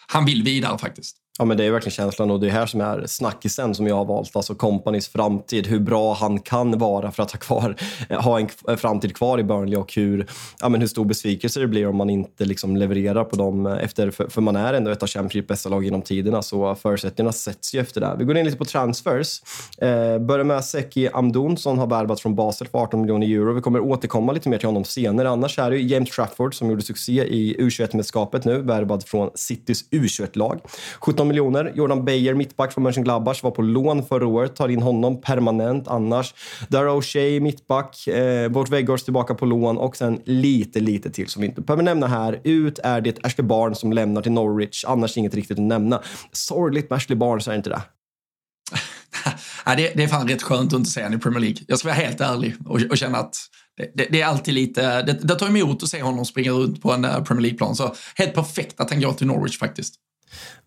[0.08, 1.15] han vill vidare faktiskt.
[1.41, 3.95] Ja, men det är verkligen känslan och det är här som är snackisen som jag
[3.95, 4.36] har valt.
[4.36, 7.75] Alltså Companys framtid, hur bra han kan vara för att ha, kvar,
[8.10, 10.28] eh, ha en eh, framtid kvar i Burnley och hur,
[10.62, 13.65] ja, men hur stor besvikelse det blir om man inte liksom levererar på dem.
[13.65, 16.75] Eh, efter, för, för man är ändå ett av Championship bästa lag genom tiderna så
[16.75, 18.15] förutsättningarna sätts ju efter det.
[18.19, 19.41] Vi går in lite på transfers.
[19.78, 23.54] Eh, börjar med Seki Amdoun som har värvats från Basel för 18 miljoner euro.
[23.54, 25.30] Vi kommer återkomma lite mer till honom senare.
[25.30, 30.60] Annars är det James Trafford som gjorde succé i U21-mästerskapet nu, värvad från Citys U21-lag.
[30.99, 31.74] 17 miljoner.
[31.76, 34.56] Jordan Bayer, mittback från Mönchengladbach, var på lån förra året.
[34.56, 36.34] Tar in honom permanent annars.
[36.68, 38.08] Darrow O'Shea, mittback.
[38.08, 41.84] Eh, Bort Weghorst tillbaka på lån och sen lite, lite till som vi inte behöver
[41.84, 42.42] nämna här.
[42.44, 44.86] Ut är det Ashley Barnes som lämnar till Norwich.
[44.88, 46.02] Annars inget riktigt att nämna.
[46.32, 47.82] Sorgligt med Ashley Barnes, är inte det?
[49.65, 51.58] ja, det, det är fan rätt skönt att inte se honom i Premier League.
[51.68, 53.36] Jag ska vara helt ärlig och, och känna att
[53.94, 56.92] det, det, är alltid lite, det, det tar emot att se honom springa runt på
[56.92, 57.76] en eh, Premier League-plan.
[57.76, 59.96] Så helt perfekt att han går till Norwich faktiskt.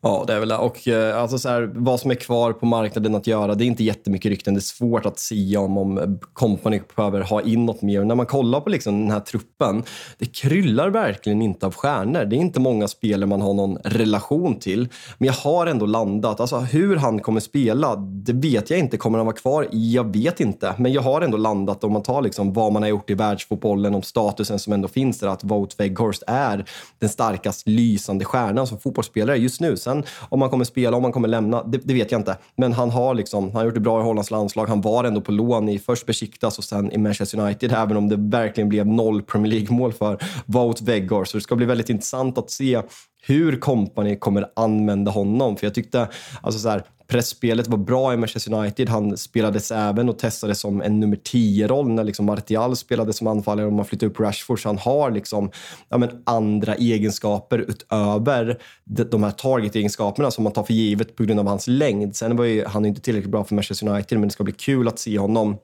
[0.04, 0.56] Ja, det är väl det.
[0.56, 3.66] Och eh, alltså så här, vad som är kvar på marknaden att göra, det är
[3.66, 4.54] inte jättemycket rykten.
[4.54, 8.04] Det är svårt att säga om, om Company behöver ha in något mer.
[8.04, 9.82] När man kollar på liksom den här truppen,
[10.18, 12.24] det kryllar verkligen inte av stjärnor.
[12.24, 14.88] Det är inte många spelare man har någon relation till.
[15.18, 16.40] Men jag har ändå landat.
[16.40, 18.96] Alltså hur han kommer spela, det vet jag inte.
[18.96, 19.68] Kommer han vara kvar?
[19.70, 20.74] Jag vet inte.
[20.78, 23.94] Men jag har ändå landat om man tar liksom vad man har gjort i världsfotbollen,
[23.94, 26.64] om statusen som ändå finns där, att Wout Weghorst är
[26.98, 29.76] den starkast lysande stjärnan som fotbollsspelare just nu.
[29.76, 32.37] Sen Sen om han kommer spela, om han kommer lämna, det, det, vet jag inte.
[32.57, 34.66] Men han har, liksom, han har gjort det bra i Hollands landslag.
[34.66, 38.09] Han var ändå på lån i först Besiktas och sen i Manchester United, även om
[38.09, 41.31] det verkligen blev noll Premier League-mål för Wout Weghorst.
[41.31, 42.83] Så det ska bli väldigt intressant att se
[43.26, 45.57] hur kompani kommer använda honom.
[45.57, 46.09] För jag tyckte,
[46.42, 48.88] alltså så här, pressspelet var bra i Manchester United.
[48.88, 53.66] Han spelades även och testades som en nummer 10-roll när liksom Martial spelade som anfallare
[53.66, 54.62] och man flyttade upp Rashford.
[54.62, 55.51] Så han har liksom,
[55.88, 61.40] ja, men andra egenskaper utöver de här target-egenskaperna som man tar för givet på grund
[61.40, 62.16] av hans längd.
[62.16, 64.88] Sen var ju, han inte tillräckligt bra för Manchester United, men det ska bli kul
[64.88, 65.57] att se honom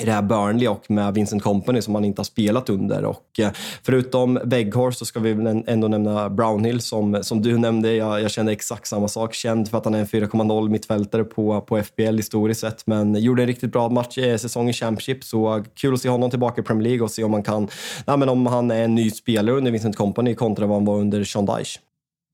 [0.00, 3.04] i det här Burnley och med Vincent Company som han inte har spelat under.
[3.04, 3.50] Och eh,
[3.82, 7.94] förutom Weghorst så ska vi ändå nämna Brownhill som, som du nämnde.
[7.94, 9.34] Jag, jag känner exakt samma sak.
[9.34, 13.42] Känd för att han är en 4,0 mittfältare på, på FBL historiskt sett, men gjorde
[13.42, 15.24] en riktigt bra match i säsong i Championship.
[15.24, 17.68] Så kul att se honom tillbaka i Premier League och se om, man kan,
[18.06, 20.98] nej, men om han är en ny spelare under Vincent Company kontra vad han var
[20.98, 21.80] under Sean Dyche.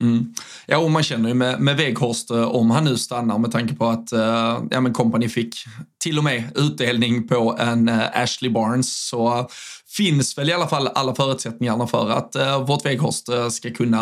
[0.03, 0.35] Mm.
[0.67, 3.75] Ja, och man känner ju med, med Weghorst, eh, om han nu stannar med tanke
[3.75, 5.55] på att eh, ja, men Company fick
[6.03, 9.49] till och med utdelning på en eh, Ashley Barnes, så
[9.97, 13.99] finns väl i alla fall alla förutsättningarna för att uh, vårt Weghorst uh, ska kunna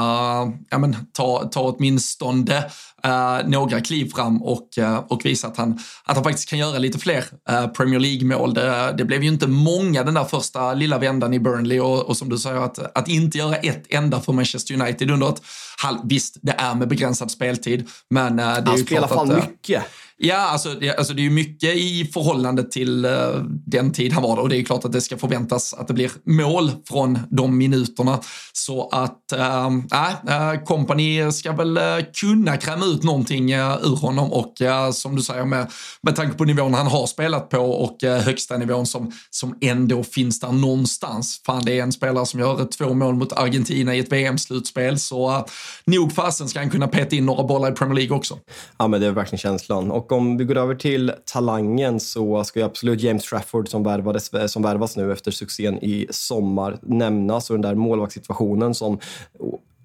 [0.71, 2.65] ja, men, ta, ta åtminstone
[3.07, 6.79] uh, några kliv fram och, uh, och visa att han, att han faktiskt kan göra
[6.79, 8.55] lite fler uh, Premier League-mål.
[8.55, 12.17] Det, det, blev ju inte många den där första lilla vändan i Burnley och, och
[12.17, 15.43] som du säger att, att inte göra ett enda för Manchester United under ett
[15.83, 15.99] halv...
[16.05, 19.85] Visst, det är med begränsad speltid, men det är han ju spelar fan mycket.
[20.25, 24.23] Ja, alltså, det, alltså det är ju mycket i förhållande till uh, den tid han
[24.23, 27.19] var där och det är klart att det ska förväntas att det blir mål från
[27.31, 28.21] de minuterna.
[28.53, 31.85] Så att, ehm, nej, uh, eh, uh, Company ska väl uh,
[32.21, 34.55] kunna kräma ut någonting ur honom och
[34.93, 35.71] som du säger med,
[36.03, 40.41] med tanke på nivån han har spelat på och högsta nivån som, som ändå finns
[40.41, 41.43] där någonstans.
[41.47, 45.47] Fan, det är en spelare som gör två mål mot Argentina i ett VM-slutspel så
[45.85, 48.39] nog fasen ska han kunna peta in några bollar i Premier League också.
[48.79, 49.91] Ja, men det är verkligen känslan.
[49.91, 54.35] Och om vi går över till talangen så ska ju absolut James Trafford som, värvades,
[54.35, 58.99] eh, som värvas nu efter succén i sommar nämnas och den där målvaktssituationen som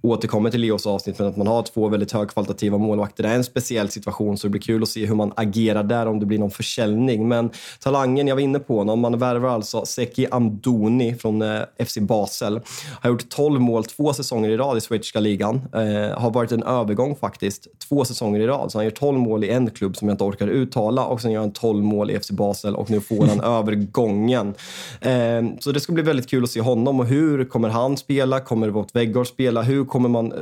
[0.02, 3.24] återkommer till Leos avsnitt, men att man har två väldigt högkvalitativa målvakter.
[3.24, 6.06] Det är en speciell situation, så det blir kul att se hur man agerar där,
[6.06, 7.28] om det blir någon försäljning.
[7.28, 11.98] Men talangen jag var inne på, om man värvar alltså Seki Amdoni från eh, FC
[11.98, 12.60] Basel.
[13.02, 15.62] Har gjort 12 mål två säsonger i rad i schweiziska ligan.
[15.74, 18.72] Eh, har varit en övergång faktiskt, två säsonger i rad.
[18.72, 21.32] Så han gör 12 mål i en klubb som jag inte orkar uttala och sen
[21.32, 24.54] gör han 12 mål i FC Basel och nu får han övergången.
[25.02, 28.40] Eh, så det ska bli väldigt kul att se honom och hur kommer han spela?
[28.40, 29.62] Kommer Wout Weghorst spela?
[29.62, 30.40] Hur kommer, man, eh,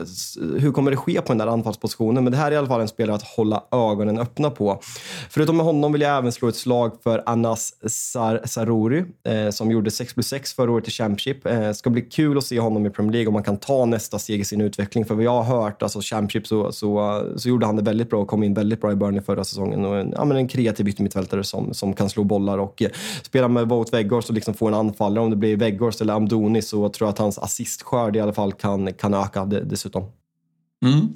[0.60, 2.23] hur kommer det ske på den där anfallspositionen?
[2.23, 4.79] Men det här är i alla fall en spelare att hålla ögonen öppna på.
[5.29, 9.71] Förutom med honom vill jag även slå ett slag för Anas Sar Saruri eh, som
[9.71, 11.45] gjorde 6 plus 6 förra året i Championship.
[11.45, 14.19] Eh, ska bli kul att se honom i Premier League om man kan ta nästa
[14.19, 15.05] steg i sin utveckling.
[15.05, 18.21] För vad jag har hört, alltså Championship, så, så, så gjorde han det väldigt bra
[18.21, 19.86] och kom in väldigt bra i Burnley förra säsongen.
[19.86, 22.89] Och en, ja, men en kreativ yttermittfältare som, som kan slå bollar och eh,
[23.23, 25.23] spela med Wout Weghorst och liksom få en anfallare.
[25.23, 28.53] Om det blir Weghorst eller Amdoni så tror jag att hans assistskörd i alla fall
[28.53, 30.04] kan, kan öka dessutom.
[30.86, 31.10] Mm.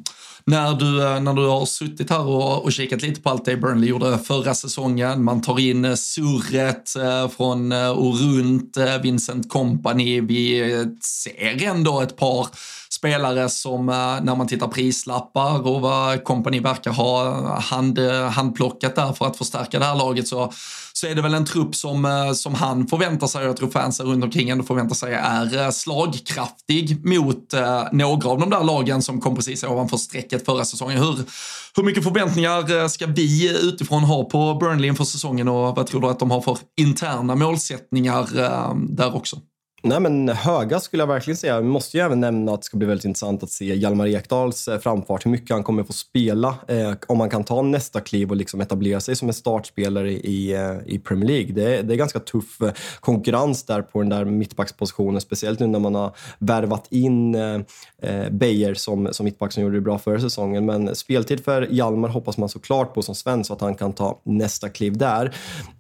[0.46, 3.58] När, du, eh, när du har suttit här och, och kikat lite på allt det
[3.58, 10.22] Burnley gjorde förra säsongen, man tar in eh, surret eh, från och runt Vincent Company,
[10.22, 10.62] vi
[11.02, 12.48] ser ändå ett par
[12.90, 13.86] spelare som
[14.24, 18.00] när man tittar prislappar och vad Company verkar ha hand,
[18.32, 20.52] handplockat där för att förstärka det här laget så
[21.00, 23.70] så är det väl en trupp som, eh, som han förväntar sig, och jag tror
[23.70, 28.64] fansen runt omkring ändå förväntar sig, är eh, slagkraftig mot eh, några av de där
[28.64, 30.98] lagen som kom precis ovanför strecket förra säsongen.
[30.98, 31.16] Hur,
[31.76, 36.08] hur mycket förväntningar ska vi utifrån ha på Burnley inför säsongen och vad tror du
[36.08, 38.28] att de har för interna målsättningar
[38.96, 39.38] där också?
[39.82, 41.62] Nej, men höga skulle jag verkligen säga.
[41.62, 44.68] Vi måste ju även nämna att det ska bli väldigt intressant att se Hjalmar Ekdals
[44.68, 48.30] eh, framfart, hur mycket han kommer få spela, eh, om han kan ta nästa kliv
[48.30, 51.54] och liksom etablera sig som en startspelare i, eh, i Premier League.
[51.54, 55.68] Det är, det är ganska tuff eh, konkurrens där på den där mittbackspositionen, speciellt nu
[55.68, 57.60] när man har värvat in eh
[58.32, 60.66] Beijer som, som mittback som gjorde det bra förra säsongen.
[60.66, 64.22] Men speltid för Hjalmar hoppas man såklart på som svensk, så att han kan ta
[64.24, 65.36] nästa kliv där.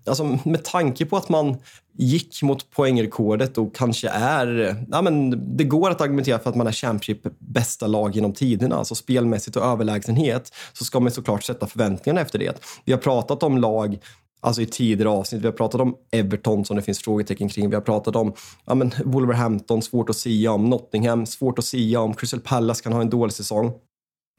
[0.06, 1.58] alltså, med tanke på att man
[1.98, 4.76] gick mot poängrekordet och kanske är...
[4.92, 8.76] Ja, men det går att argumentera för att man är Championship bästa lag genom tiderna,
[8.76, 12.62] alltså spelmässigt och överlägsenhet, så ska man såklart sätta förväntningarna efter det.
[12.86, 14.00] Vi har pratat om lag
[14.42, 15.42] Alltså i tidigare avsnitt.
[15.42, 17.70] Vi har pratat om Everton som det finns frågetecken kring.
[17.70, 18.34] Vi har pratat om
[18.66, 20.66] ja, men Wolverhampton, svårt att sia om.
[20.66, 22.14] Nottingham, svårt att sia om.
[22.14, 23.72] Crystal Palace kan ha en dålig säsong.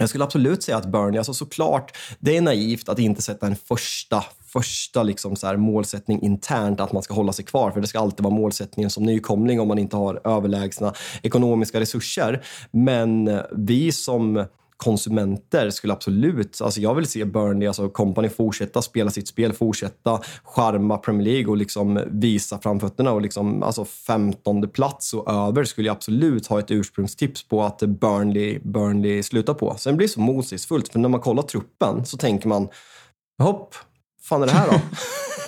[0.00, 3.56] Jag skulle absolut säga att Burnley, alltså såklart, det är naivt att inte sätta en
[3.56, 7.86] första, första liksom så här målsättning internt att man ska hålla sig kvar, för det
[7.86, 12.44] ska alltid vara målsättningen som nykomling om man inte har överlägsna ekonomiska resurser.
[12.70, 14.46] Men vi som
[14.80, 20.20] konsumenter skulle absolut, alltså jag vill se Burnley, alltså Company fortsätta spela sitt spel, fortsätta
[20.44, 25.88] charma Premier League och liksom visa framfötterna och liksom, alltså 15 plats och över skulle
[25.88, 29.74] jag absolut ha ett ursprungstips på att Burnley, Burnley slutar på.
[29.78, 32.68] Sen blir det så motsägelsefullt, för när man kollar truppen så tänker man,
[33.42, 33.74] hopp,
[34.22, 34.80] fan är det här då?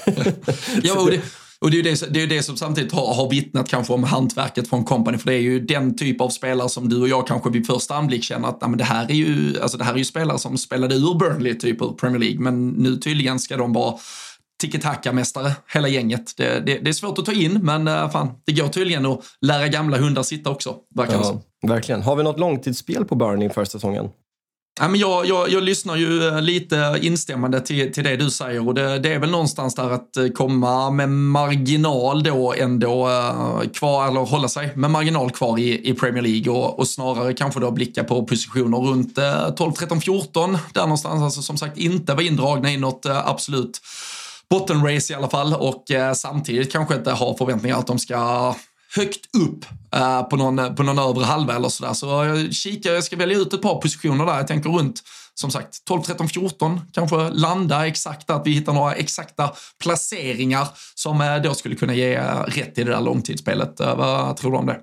[0.82, 1.20] ja, och det,
[1.62, 4.04] och det är ju det, det, är det som samtidigt har, har vittnat kanske om
[4.04, 7.26] hantverket från Company, för det är ju den typ av spelare som du och jag
[7.26, 9.98] kanske vid första anblick känner att men det, här är ju, alltså det här är
[9.98, 13.72] ju spelare som spelade ur Burnley typ ur Premier League, men nu tydligen ska de
[13.72, 13.94] vara
[14.62, 16.36] tiki-taka-mästare, hela gänget.
[16.36, 19.20] Det, det, det, är svårt att ta in, men uh, fan, det går tydligen att
[19.40, 22.02] lära gamla hundar sitta också, verkar ja, Verkligen.
[22.02, 24.08] Har vi något långtidsspel på Burnley för säsongen?
[24.80, 28.68] Ja, men jag, jag, jag lyssnar ju eh, lite instämmande till, till det du säger.
[28.68, 33.68] Och det, det är väl någonstans där att eh, komma med marginal då ändå eh,
[33.68, 36.52] kvar, eller hålla sig med marginal kvar i, i Premier League.
[36.52, 39.18] Och, och snarare kanske då blicka på positioner runt
[39.56, 41.22] 12, 13, 14 där någonstans.
[41.22, 43.80] Alltså som sagt inte vara indragna i något absolut
[44.50, 45.54] bottenrace i alla fall.
[45.54, 48.54] Och samtidigt kanske inte ha förväntningar att de ska
[48.94, 49.64] högt upp
[49.96, 51.92] uh, på, någon, på någon övre halva eller sådär.
[51.92, 54.36] Så jag kikar, jag ska välja ut ett par positioner där.
[54.36, 55.02] Jag tänker runt,
[55.34, 56.80] som sagt, 12, 13, 14.
[56.92, 59.52] Kanske landa exakt, att vi hittar några exakta
[59.82, 63.80] placeringar som uh, då skulle kunna ge eh, rätt i det där långtidsspelet.
[63.80, 64.80] vad tror du om det?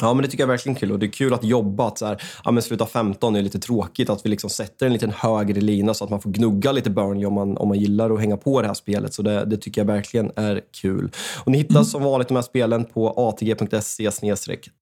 [0.00, 0.92] Ja, men det tycker jag är verkligen kul.
[0.92, 1.86] Och det är kul att jobba.
[1.86, 4.10] Att så här, ja, men sluta 15 är lite tråkigt.
[4.10, 7.26] Att vi liksom sätter en liten högre lina så att man får gnugga lite Burnley
[7.26, 9.14] om man, om man gillar att hänga på det här spelet.
[9.14, 11.12] Så det, det tycker jag verkligen är kul.
[11.44, 11.84] Och ni hittar mm.
[11.84, 14.10] som vanligt de här spelen på atg.se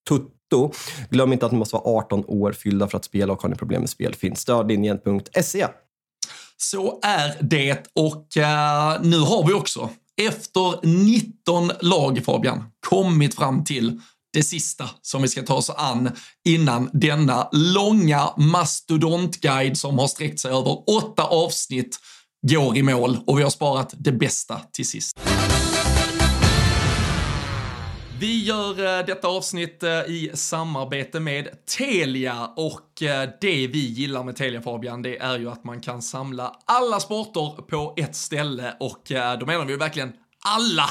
[0.09, 0.73] tutto.
[1.11, 3.57] Glöm inte att ni måste vara 18 år fyllda för att spela och har ni
[3.57, 5.67] problem med spel finns stödlinjen.se.
[6.57, 13.65] Så är det och uh, nu har vi också efter 19 lag Fabian kommit fram
[13.65, 14.01] till
[14.37, 16.11] det sista som vi ska ta oss an
[16.49, 21.99] innan denna långa mastodontguide som har sträckt sig över åtta avsnitt
[22.51, 23.19] går i mål.
[23.27, 25.21] Och vi har sparat det bästa till sist.
[28.21, 32.47] Vi gör eh, detta avsnitt eh, i samarbete med Telia.
[32.57, 36.53] Och eh, det vi gillar med Telia Fabian, det är ju att man kan samla
[36.65, 38.77] alla sporter på ett ställe.
[38.81, 39.03] Och
[39.41, 40.13] då menar vi verkligen
[40.45, 40.91] alla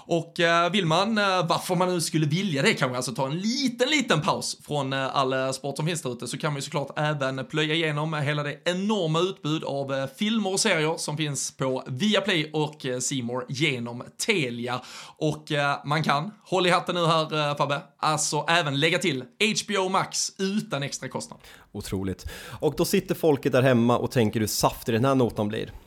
[0.11, 3.37] Och eh, vill man, eh, varför man nu skulle vilja det, kanske alltså ta en
[3.39, 6.61] liten, liten paus från eh, all sport som finns där ute, så kan man ju
[6.61, 11.83] såklart även plöja igenom hela det enorma utbud av filmer och serier som finns på
[11.87, 14.81] Viaplay och Simor genom Telia.
[15.17, 15.51] Och
[15.85, 19.23] man kan, håll i hatten nu här Fabbe, alltså även lägga till
[19.63, 21.39] HBO Max utan extra kostnad.
[21.71, 22.25] Otroligt.
[22.59, 25.71] Och då sitter folket där hemma och tänker hur saftig den här notan blir.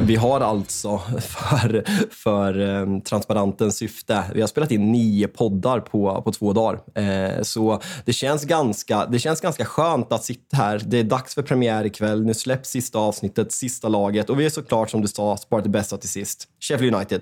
[0.00, 6.22] Vi har alltså för, för eh, transparentens syfte, vi har spelat in nio poddar på,
[6.22, 6.80] på två dagar.
[6.94, 10.82] Eh, så det känns, ganska, det känns ganska skönt att sitta här.
[10.86, 12.24] Det är dags för premiär ikväll.
[12.24, 15.70] Nu släpps sista avsnittet, sista laget och vi är såklart som du sa sparat det
[15.70, 16.48] bästa till sist.
[16.60, 17.20] Sheffield United.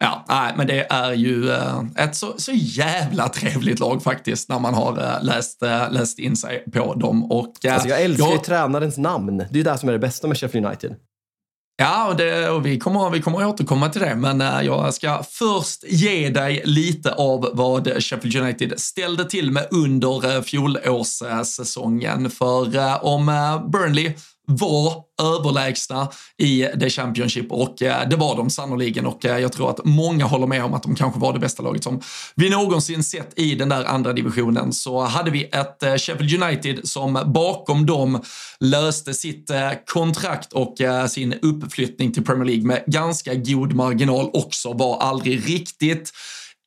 [0.00, 4.58] Ja, nej, men det är ju eh, ett så, så jävla trevligt lag faktiskt när
[4.58, 7.32] man har läst, läst in sig på dem.
[7.32, 9.36] Och, alltså jag älskar ju tränarens namn.
[9.36, 10.96] Det är ju det som är det bästa med Sheffield United.
[11.76, 15.22] Ja, och, det, och vi, kommer, vi kommer återkomma till det, men eh, jag ska
[15.30, 22.30] först ge dig lite av vad Sheffield United ställde till med under eh, fjolårssäsongen.
[22.30, 23.26] För eh, om
[23.72, 24.12] Burnley
[24.46, 29.70] var överlägsna i det Championship och eh, det var de sannoliken och eh, jag tror
[29.70, 32.00] att många håller med om att de kanske var det bästa laget som
[32.34, 34.72] vi någonsin sett i den där andra divisionen.
[34.72, 38.22] Så hade vi ett eh, Sheffield United som bakom dem
[38.60, 39.50] löste sitt
[39.86, 40.74] kontrakt och
[41.08, 46.12] sin uppflyttning till Premier League med ganska god marginal också, var aldrig riktigt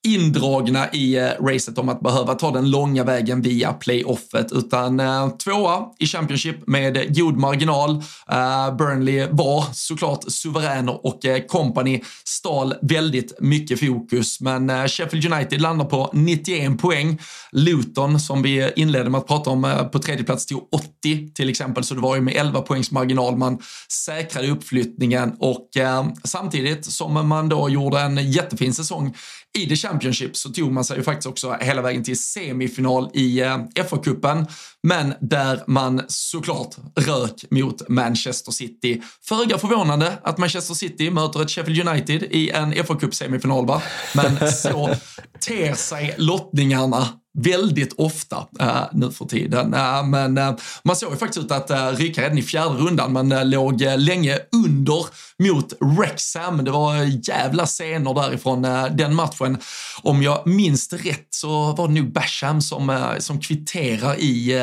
[0.07, 5.29] indragna i eh, racet om att behöva ta den långa vägen via playoffet, utan eh,
[5.29, 7.91] tvåa i Championship med god marginal.
[8.31, 15.33] Eh, Burnley var såklart suveräner och eh, company stal väldigt mycket fokus, men eh, Sheffield
[15.33, 17.19] United landar på 91 poäng.
[17.51, 21.49] Luton, som vi inledde med att prata om, eh, på tredje plats till 80 till
[21.49, 23.59] exempel, så det var ju med 11 poängs marginal man
[24.05, 29.13] säkrade uppflyttningen och eh, samtidigt som man då gjorde en jättefin säsong
[29.58, 33.41] i The Championship så tog man sig ju faktiskt också hela vägen till semifinal i
[33.41, 34.45] eh, FA-cupen,
[34.84, 39.01] men där man såklart rök mot Manchester City.
[39.26, 43.82] Föga förvånande att Manchester City möter ett Sheffield United i en FA-cup-semifinal, va?
[44.16, 44.89] Men så
[45.39, 49.73] ter sig lottningarna väldigt ofta uh, nu för tiden.
[49.73, 53.13] Uh, men uh, man såg ju faktiskt ut att uh, ryka redan i fjärde rundan.
[53.13, 55.05] Man uh, låg länge under
[55.43, 56.65] mot Wrexham.
[56.65, 56.95] Det var
[57.29, 58.61] jävla scener därifrån
[58.97, 59.57] den matchen.
[60.01, 64.61] Om jag minns rätt så var det nog Basham som, som kvitterar i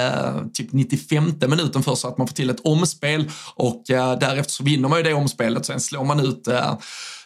[0.54, 4.88] typ 95 minuten för så att man får till ett omspel och därefter så vinner
[4.88, 5.66] man ju det omspelet.
[5.66, 6.48] Sen slår man ut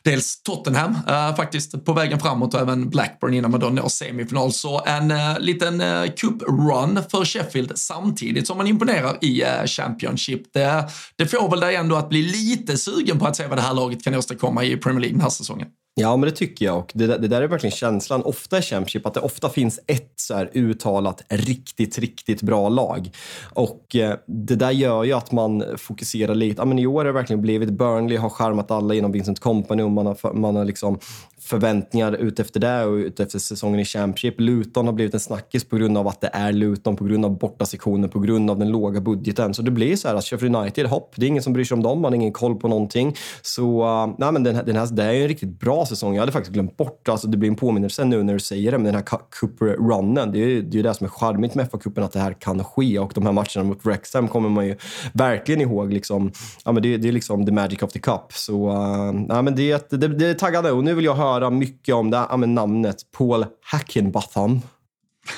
[0.08, 4.52] dels Tottenham uh, faktiskt på vägen framåt och även Blackburn innan man då når semifinal.
[4.52, 10.52] Så en uh, liten uh, cup-run för Sheffield samtidigt som man imponerar i uh, Championship.
[10.52, 13.62] Det, det får väl dig ändå att bli lite sugen på att se vad det
[13.62, 15.68] här laget kan åstadkomma i Premier League den här säsongen.
[16.00, 16.78] Ja, men det tycker jag.
[16.78, 20.12] Och det, det där är verkligen känslan ofta i Championship, att det ofta finns ett
[20.16, 23.10] så här uttalat riktigt, riktigt bra lag.
[23.54, 26.60] Och eh, det där gör ju att man fokuserar lite.
[26.60, 29.82] Ja, men I år har det verkligen blivit Burnley har skärmat alla inom Vincent Company
[29.82, 30.98] och man har, man har liksom
[31.40, 34.40] förväntningar utefter det och utefter säsongen i Championship.
[34.40, 37.38] Luton har blivit en snackis på grund av att det är Luton, på grund av
[37.38, 39.54] bortasektionen, på grund av den låga budgeten.
[39.54, 41.74] Så det blir så här att Sheffield United, hopp, det är ingen som bryr sig
[41.74, 43.16] om dem, man har ingen koll på någonting.
[43.42, 46.14] Så uh, nej, men den, här, den här, det är en riktigt bra säsong.
[46.14, 48.78] Jag hade faktiskt glömt bort, alltså det blir en påminnelse nu när du säger det,
[48.78, 49.02] men den här
[49.40, 50.32] Cooper Runnen.
[50.32, 52.64] det är ju det, är det som är charmigt med FA-cupen, att det här kan
[52.64, 52.98] ske.
[52.98, 54.76] Och de här matcherna mot Wrexham kommer man ju
[55.12, 55.92] verkligen ihåg.
[55.92, 56.32] Liksom,
[56.64, 58.32] ja, men det, det är liksom the magic of the cup.
[58.32, 61.50] Så eh, uh, nej, men det, det, det är taggande och nu vill jag höra
[61.50, 64.60] mycket om det, ja, namnet Paul Hackenbotham.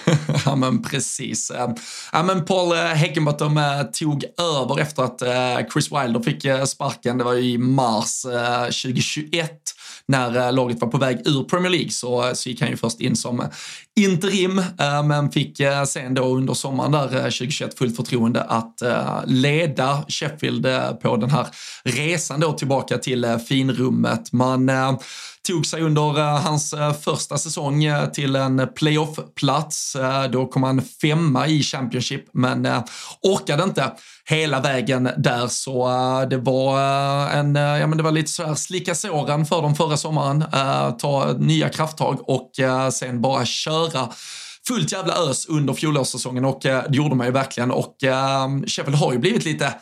[0.45, 1.51] ja men precis.
[1.51, 1.69] Eh,
[2.13, 3.61] ja men Paul eh, Heckenbottom
[3.93, 5.23] tog över efter att
[5.73, 7.19] Chris Wilder fick sparken.
[7.19, 8.23] Det var i mars
[8.65, 9.51] 2021
[10.11, 12.77] när eh, laget var på väg ur Premier League så, eh, så gick han ju
[12.77, 13.47] först in som eh,
[14.01, 14.63] interim
[15.05, 18.83] men fick sen då under sommaren där 2021 fullt förtroende att
[19.27, 20.67] leda Sheffield
[21.03, 21.47] på den här
[21.85, 24.33] resan då tillbaka till finrummet.
[24.33, 24.71] Man
[25.47, 29.97] tog sig under eh, hans eh, första säsong eh, till en playoff-plats.
[30.33, 32.69] Då kom han femma i Championship, men
[33.23, 33.93] orkade inte
[34.25, 35.47] hela vägen där.
[35.49, 35.89] Så
[36.31, 36.81] det var
[37.31, 40.45] en, ja men det var lite så här slicka såren för dem förra sommaren,
[40.99, 42.51] ta nya krafttag och
[42.93, 44.09] sen bara köra
[44.69, 46.45] fullt jävla ös under fjolårssäsongen.
[46.45, 47.71] Och det gjorde man ju verkligen.
[47.71, 47.97] Och
[48.67, 49.75] Sheffield har ju blivit lite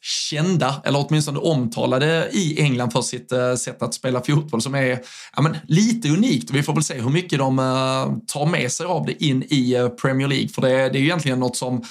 [0.00, 5.00] kända, eller åtminstone omtalade i England för sitt eh, sätt att spela fotboll som är
[5.36, 6.50] ja, men, lite unikt.
[6.50, 9.74] Vi får väl se hur mycket de eh, tar med sig av det in i
[9.74, 11.84] eh, Premier League, för det, det är ju egentligen något som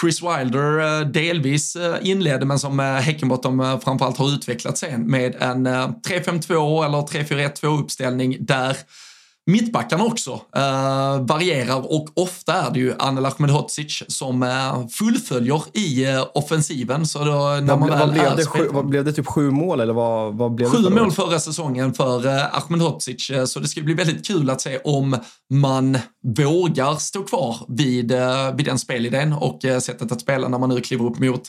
[0.00, 6.98] Chris Wilder delvis inledde men som Häckenbottom framförallt har utvecklat sen med en 3-5-2 eller
[6.98, 8.76] 3-4-1-2 uppställning där
[9.48, 16.06] Mittbackarna också uh, varierar och ofta är det ju Anel Ahmedhodzic som uh, fullföljer i
[16.06, 17.06] uh, offensiven.
[17.06, 19.12] Så då, när vad, man vad, blev det, sju, vad blev det?
[19.12, 23.60] Typ sju mål eller vad, vad blev Sju mål förra säsongen för uh, Ahmedhodzic, så
[23.60, 25.16] det ska bli väldigt kul att se om
[25.54, 25.98] man
[26.36, 28.12] vågar stå kvar vid,
[28.54, 31.42] vid den spelidén och sättet att spela när man nu kliver upp mot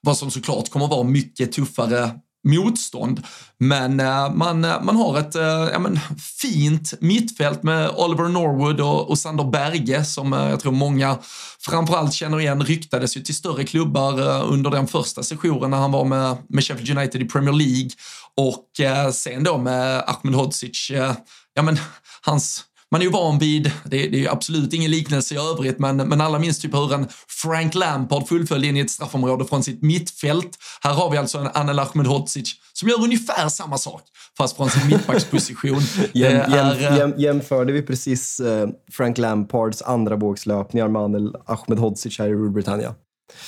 [0.00, 2.10] vad som såklart kommer vara mycket tuffare
[2.44, 3.22] motstånd.
[3.58, 6.00] Men eh, man, eh, man har ett eh, ja, men,
[6.40, 11.18] fint mittfält med Oliver Norwood och, och Sander Berge som eh, jag tror många
[11.60, 12.64] framförallt känner igen.
[12.64, 16.64] Ryktades ju till större klubbar eh, under den första sessionen när han var med, med
[16.64, 17.90] Sheffield United i Premier League
[18.36, 18.64] och
[19.14, 20.90] sen då med Ahmed Hodzic,
[21.54, 21.78] ja men
[22.22, 25.96] hans man är ju van vid, det, det är absolut ingen liknelse i övrigt, men,
[25.96, 27.08] men alla minns typ hur en
[27.42, 30.58] Frank Lampard fullföljde in i ett straffområde från sitt mittfält.
[30.80, 34.02] Här har vi alltså en Anel Ahmedhodzic som gör ungefär samma sak,
[34.38, 35.80] fast från sin mittbacksposition.
[36.12, 42.28] jäm, jäm, jäm, jämförde vi precis eh, Frank Lampards andra vågslöpningar med Anel Ahmedhodzic här
[42.28, 42.94] i Britannia?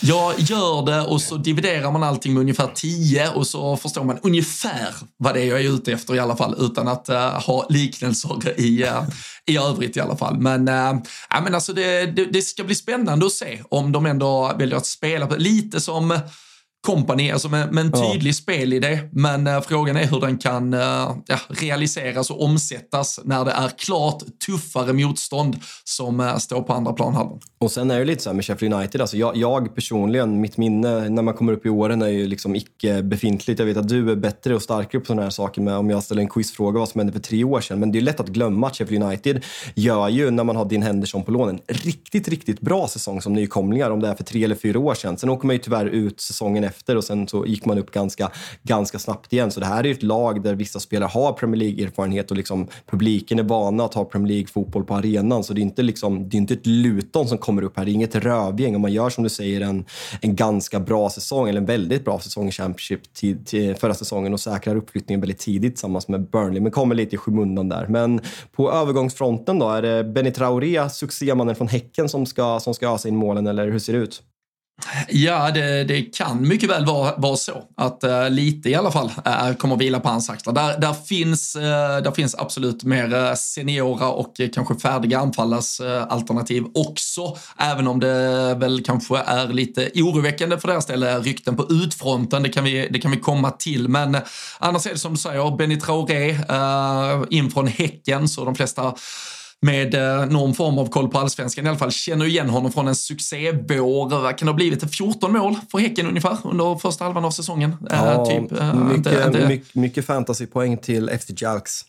[0.03, 4.19] Jag gör det och så dividerar man allting med ungefär 10 och så förstår man
[4.23, 7.67] ungefär vad det är jag är ute efter i alla fall utan att uh, ha
[7.69, 9.03] liknelser i, uh,
[9.47, 10.39] i övrigt i alla fall.
[10.39, 14.07] Men, uh, ja, men alltså det, det, det, ska bli spännande att se om de
[14.07, 16.19] ändå väljer att spela på, lite som
[16.87, 18.35] kompani, alltså med, med en tydlig ja.
[18.35, 19.01] spelidé.
[19.13, 20.81] Men äh, frågan är hur den kan äh,
[21.27, 26.93] ja, realiseras och omsättas när det är klart tuffare motstånd som äh, står på andra
[26.93, 27.41] planhalvan.
[27.59, 30.57] Och sen är det lite så här med Sheffield United, alltså jag, jag, personligen, mitt
[30.57, 33.59] minne när man kommer upp i åren är ju liksom icke befintligt.
[33.59, 36.03] Jag vet att du är bättre och starkare på sådana här saker med om jag
[36.03, 37.81] ställer en quizfråga vad som hände för tre år sedan.
[37.81, 40.83] Men det är lätt att glömma att Sheffield United gör ju, när man har din
[40.83, 44.45] Henderson på lån, en riktigt, riktigt bra säsong som nykomlingar, om det är för tre
[44.45, 45.19] eller fyra år sedan.
[45.19, 48.31] Sen åker man ju tyvärr ut säsongen efter och sen så gick man upp ganska,
[48.63, 49.51] ganska snabbt igen.
[49.51, 53.39] Så det här är ett lag där vissa spelare har Premier League-erfarenhet och liksom publiken
[53.39, 55.45] är vana att ha Premier League-fotboll på arenan.
[55.45, 57.85] Så det är inte, liksom, det är inte ett Luton som kommer upp här.
[57.85, 58.75] Det är inget rövgäng.
[58.77, 59.85] Om man gör som du säger en,
[60.21, 64.33] en ganska bra säsong, eller en väldigt bra säsong i Championship till, till förra säsongen
[64.33, 67.87] och säkrar uppflyttningen väldigt tidigt tillsammans med Burnley, men kommer lite i skymundan där.
[67.87, 68.21] Men
[68.53, 73.09] på övergångsfronten då, är det Benny Traoré, succémannen från Häcken, som ska, som ska ösa
[73.09, 74.23] in målen, eller hur ser det ut?
[75.09, 79.07] Ja, det, det, kan mycket väl vara, vara så att uh, lite i alla fall
[79.07, 80.55] uh, kommer att vila på hans axlar.
[80.55, 81.63] Där, där, finns, uh,
[82.03, 87.37] där finns absolut mer seniora och kanske färdiga anfallars alternativ också.
[87.59, 92.43] Även om det väl kanske är lite oroväckande för deras del, rykten på utfronten.
[92.43, 93.89] Det kan vi, det kan vi komma till.
[93.89, 94.17] Men
[94.59, 96.37] annars är det som du säger, Benny Traoré
[97.31, 98.95] in från Häcken, så de flesta
[99.63, 102.89] med eh, någon form av koll på allsvenskan i alla fall känner igen honom från
[102.89, 104.09] en succévår.
[104.09, 104.95] Vad kan det ha blivit?
[104.95, 107.77] 14 mål för Häcken ungefär under första halvan av säsongen.
[107.91, 108.53] Eh, ja, typ.
[108.61, 111.85] Eh, mycket, mycket, mycket fantasypoäng till FC Jalks.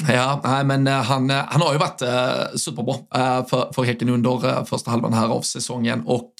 [0.00, 4.64] Ja, men eh, han, eh, han har ju varit eh, superbra för, för Häcken under
[4.64, 6.02] första halvan här av säsongen.
[6.06, 6.32] Och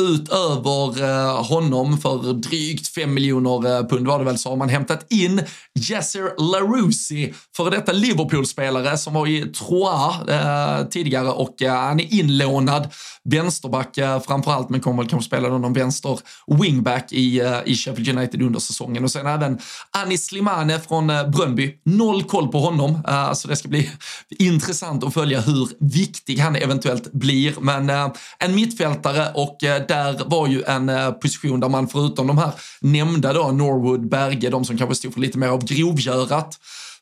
[0.00, 5.42] utöver honom för drygt 5 miljoner pund var det väl så har man hämtat in
[5.90, 11.28] Yasser Larousi, före detta Liverpool-spelare som var i Troyes tidigare.
[11.28, 12.88] Och han är inlånad
[13.24, 13.94] vänsterback
[14.26, 18.60] framförallt men kommer väl kanske spela någon vänster wingback i, eh, i Sheffield United under
[18.60, 19.58] säsongen och sen även
[19.90, 21.74] Anis Slimane från eh, Brönby.
[21.84, 23.90] Noll koll på honom eh, så det ska bli
[24.38, 27.54] intressant att följa hur viktig han eventuellt blir.
[27.60, 27.90] Men
[28.38, 30.90] en mittfältare och där var ju en
[31.22, 32.50] position där man förutom de här
[32.80, 36.58] nämnda då, Norwood, Berge, de som kanske stod för lite mer av grovgörat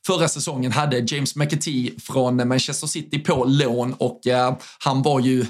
[0.06, 4.20] förra säsongen hade James McAtee från Manchester City på lån och
[4.78, 5.46] han var ju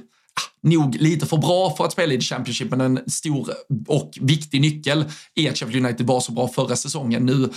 [0.63, 3.49] nog lite för bra för att spela i Championship, men en stor
[3.89, 5.05] och viktig nyckel
[5.35, 7.27] i att Sheffield United var så bra förra säsongen.
[7.27, 7.51] Nu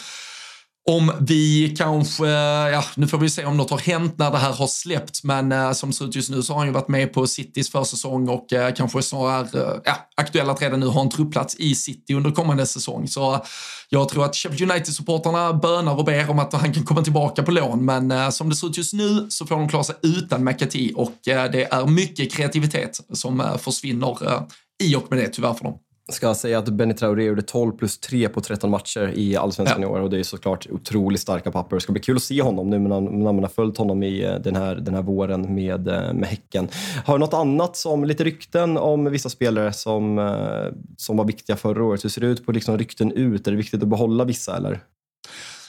[0.89, 4.53] om vi kanske, ja nu får vi se om något har hänt när det här
[4.53, 6.87] har släppts, men eh, som det ser ut just nu så har han ju varit
[6.87, 11.01] med på Citys försäsong och eh, kanske snarare eh, ja, aktuell att redan nu ha
[11.01, 13.07] en truppplats i City under kommande säsong.
[13.07, 13.41] Så eh,
[13.89, 17.51] jag tror att Sheffield United-supportrarna bönar och ber om att han kan komma tillbaka på
[17.51, 20.43] lån, men eh, som det ser ut just nu så får de klara sig utan
[20.43, 24.41] McAtee och eh, det är mycket kreativitet som eh, försvinner eh,
[24.83, 25.79] i och med det tyvärr för dem
[26.11, 29.87] ska säga att Benny Traoré gjorde 12 plus 3 på 13 matcher i Allsvenskan ja.
[29.87, 31.75] i år och det är såklart otroligt starka papper.
[31.75, 34.35] Det ska bli kul att se honom nu när man har följt honom i eh,
[34.35, 36.67] den här, den här våren med, eh, med Häcken.
[37.05, 41.55] Har du något annat som, lite rykten om vissa spelare som, eh, som var viktiga
[41.55, 42.03] förra året?
[42.03, 43.47] Hur ser det ut på liksom rykten ut?
[43.47, 44.79] Är det viktigt att behålla vissa eller?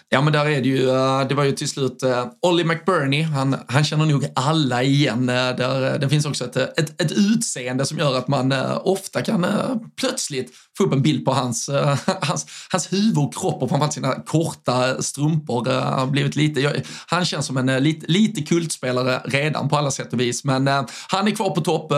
[0.08, 3.22] Ja, men där är det ju, eh, det var ju till slut eh, Ollie McBurney,
[3.22, 5.28] han, han känner nog alla igen.
[5.28, 8.52] Eh, där, det finns också ett, ett, ett utseende som gör att man
[8.82, 9.46] ofta kan
[10.00, 11.70] plötsligt få upp en bild på hans,
[12.20, 15.70] hans, hans huvud och kropp och framförallt sina korta strumpor.
[15.70, 20.20] Han, blivit lite, han känns som en lite, lite kultspelare redan på alla sätt och
[20.20, 20.44] vis.
[20.44, 20.66] Men
[21.08, 21.92] han är kvar på topp,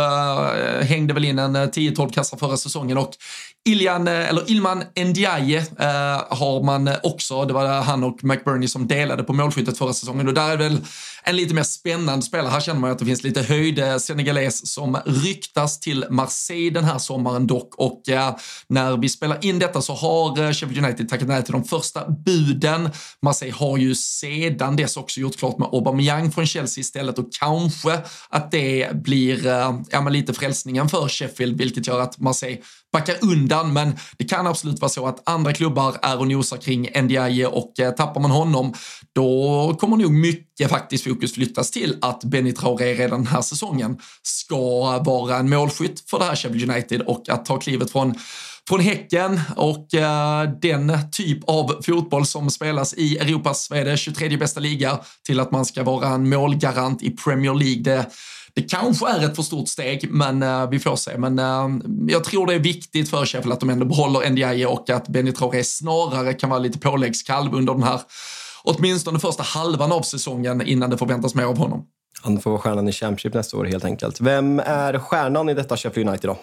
[0.83, 3.13] hängde väl in en 10-12 kassar förra säsongen och
[3.69, 8.87] Ilian, eh, eller Ilman Ndiaye eh, har man också, det var han och McBurney som
[8.87, 10.81] delade på målskyttet förra säsongen och där är väl
[11.29, 12.51] en lite mer spännande spelare.
[12.51, 16.85] Här känner man att det finns lite höjd eh, senegales som ryktas till Marseille den
[16.85, 18.37] här sommaren dock och eh,
[18.69, 22.91] när vi spelar in detta så har Sheffield United tackat nej till de första buden.
[23.23, 28.01] Marseille har ju sedan dess också gjort klart med Aubameyang från Chelsea istället och kanske
[28.29, 32.59] att det blir eh, ja, lite frälsningen för Sheffield vilket gör att Marseille
[32.93, 36.89] backar undan, men det kan absolut vara så att andra klubbar är och nosar kring
[37.03, 38.75] Ndiaye och eh, tappar man honom,
[39.15, 43.99] då kommer nog mycket faktiskt fokus flyttas till att Benny Traoré redan den här säsongen
[44.23, 44.59] ska
[44.99, 48.15] vara en målskytt för det här Sheffield United och att ta klivet från
[48.69, 53.97] från Häcken och eh, den typ av fotboll som spelas i Europas, vad är det,
[53.97, 57.83] 23 bästa liga till att man ska vara en målgarant i Premier League.
[57.83, 58.07] Det,
[58.59, 61.19] det kanske är ett för stort steg, men uh, vi får se.
[61.19, 64.91] Men uh, jag tror det är viktigt för Sheffield att de ändå behåller Ndiaye och
[64.91, 68.01] att Benny Traoré snarare kan vara lite påläggskalv under den här
[68.63, 71.85] åtminstone första halvan av säsongen innan det förväntas mer av honom.
[72.23, 74.21] Han får vara stjärnan i Championship nästa år helt enkelt.
[74.21, 76.39] Vem är stjärnan i detta Sheffield United då?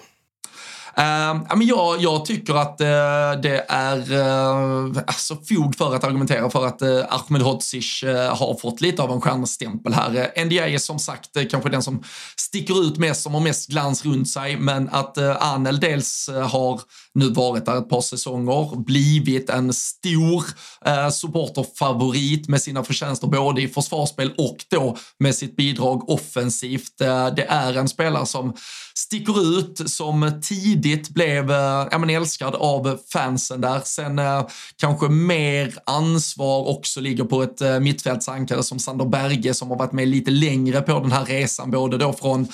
[0.99, 6.65] Uh, jag, jag tycker att uh, det är uh, alltså fog för att argumentera för
[6.65, 10.45] att uh, Ahmed Hodzic har fått lite av en stjärnstämpel här.
[10.45, 12.03] NDA är som sagt kanske den som
[12.37, 16.81] sticker ut mest, som har mest glans runt sig, men att Anel dels har
[17.15, 20.43] nu varit där ett par säsonger, blivit en stor
[20.85, 27.01] eh, supporterfavorit med sina förtjänster både i försvarsspel och då med sitt bidrag offensivt.
[27.01, 28.53] Eh, det är en spelare som
[28.97, 33.81] sticker ut, som tidigt blev eh, ja, men älskad av fansen där.
[33.83, 34.47] Sen eh,
[34.77, 39.91] kanske mer ansvar också ligger på ett eh, mittfältsankare som Sander Berge som har varit
[39.91, 42.47] med lite längre på den här resan, både då från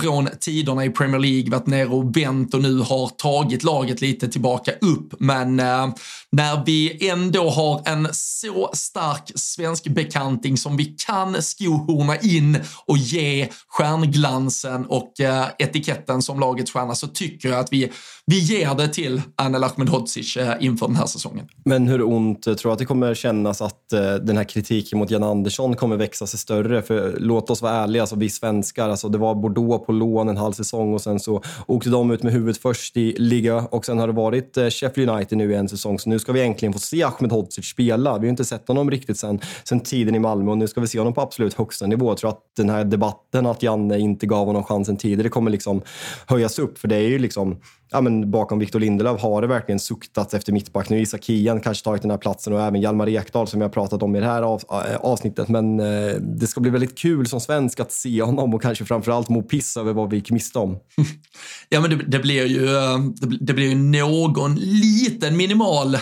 [0.00, 4.28] från tiderna i Premier League, varit nere och vänt och nu har tagit laget lite
[4.28, 5.14] tillbaka upp.
[5.18, 5.88] Men eh,
[6.32, 12.98] när vi ändå har en så stark svensk bekanting som vi kan skohorna in och
[12.98, 17.92] ge stjärnglansen och eh, etiketten som lagets stjärna så tycker jag att vi,
[18.26, 21.48] vi ger det till Anel Ahmedhodzic eh, inför den här säsongen.
[21.64, 25.10] Men hur ont tror du att det kommer kännas att eh, den här kritiken mot
[25.10, 26.82] Jan Andersson kommer växa sig större?
[26.82, 30.36] För låt oss vara ärliga, alltså, vi svenskar, alltså, det var Bordeaux på lån en
[30.36, 33.98] halv säsong och sen så åkte de ut med huvudet först i liga och sen
[33.98, 35.98] har det varit eh, Sheffield United nu i en säsong.
[35.98, 38.18] Så nu ska vi äntligen få se Ahmed Hodzic spela.
[38.18, 40.86] Vi har inte sett honom riktigt sen, sen tiden i Malmö och nu ska vi
[40.86, 42.10] se honom på absolut högsta nivå.
[42.10, 45.82] Jag tror att den här debatten att Janne inte gav honom chansen tidigare kommer liksom
[46.26, 46.78] höjas upp.
[46.78, 47.56] För det är ju liksom
[47.90, 50.88] ja, men bakom Victor Lindelöf har det verkligen suktats efter mittback.
[50.88, 53.72] Nu har Isak Kian kanske tagit den här platsen och även Hjalmar Ekdal som jag
[53.72, 55.48] pratat om i det här av, eh, avsnittet.
[55.48, 59.28] Men eh, det ska bli väldigt kul som svensk att se honom och kanske framförallt
[59.28, 60.78] må piss över vad vi gick miste om.
[61.68, 65.96] ja, men det, det blir ju, eh, det, det, blir ju någon liten minimal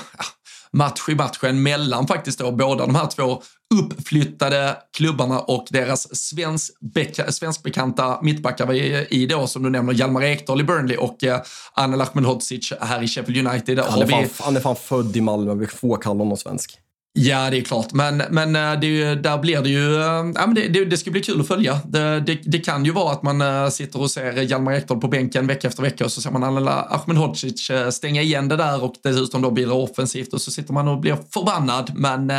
[0.73, 3.43] match i matchen mellan faktiskt då båda de här två
[3.75, 8.73] uppflyttade klubbarna och deras svenskbeka, svenskbekanta mittbackar
[9.13, 11.41] i då, som du nämner, Hjalmar Ekdal i Burnley och eh,
[11.73, 13.79] Anel Ahmedhodzic här i Sheffield United.
[13.79, 14.29] Han är, fan, vi...
[14.41, 16.79] han är fan född i Malmö, vi får kalla honom svensk.
[17.19, 19.97] Ja, det är klart, men, men eh, det där blir det ju...
[19.97, 20.03] Eh,
[20.35, 21.81] ja, men det, det, det ska bli kul att följa.
[21.85, 25.09] Det, det, det, kan ju vara att man eh, sitter och ser Hjalmar Ekdal på
[25.09, 28.95] bänken vecka efter vecka och så ser man Ahmed Hodzic stänga igen det där och
[29.03, 31.93] dessutom då blir det offensivt och så sitter man och blir förbannad.
[31.95, 32.33] Men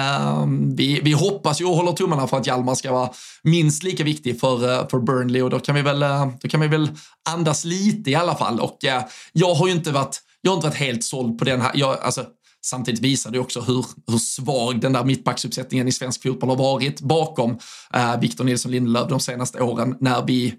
[0.75, 3.09] vi, vi hoppas ju och håller tummarna för att Hjalmar ska vara
[3.43, 5.99] minst lika viktig för, för Burnley och då kan vi väl,
[6.41, 6.89] då kan vi väl
[7.29, 8.59] andas lite i alla fall.
[8.59, 8.77] Och
[9.33, 11.71] jag har ju inte varit jag har inte varit helt såld på den här.
[11.75, 12.25] Jag, alltså,
[12.65, 17.01] Samtidigt visar det också hur, hur svag den där mittbacksuppsättningen i svensk fotboll har varit
[17.01, 17.57] bakom
[17.93, 20.53] eh, Victor Nilsson Lindelöf de senaste åren när vi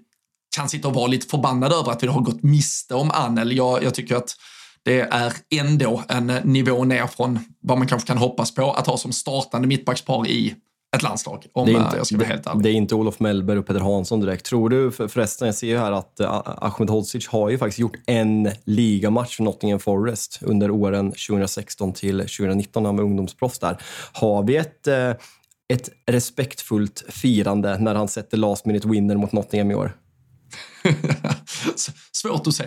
[0.55, 3.57] kan sitta och vara lite förbannade över att vi har gått miste om Anel.
[3.57, 4.35] Jag, jag tycker att
[4.83, 8.87] det är ändå en eh, nivå ner från vad man kanske kan hoppas på att
[8.87, 10.55] ha som startande mittbackspar i
[10.95, 12.63] ett landslag, om det är inte, jag ska vara helt ärlig.
[12.63, 14.45] Det är inte Olof Mellberg och Peter Hansson direkt.
[14.45, 17.97] Tror du förresten, jag ser ju här att uh, Ahmed Hodzic har ju faktiskt gjort
[18.05, 23.77] en ligamatch för Nottingham Forest under åren 2016 till 2019 när han var ungdomsproffs där.
[24.13, 25.13] Har vi ett, uh,
[25.73, 29.95] ett respektfullt firande när han sätter last minute winner mot Nottingham i år?
[32.11, 32.65] Svårt att se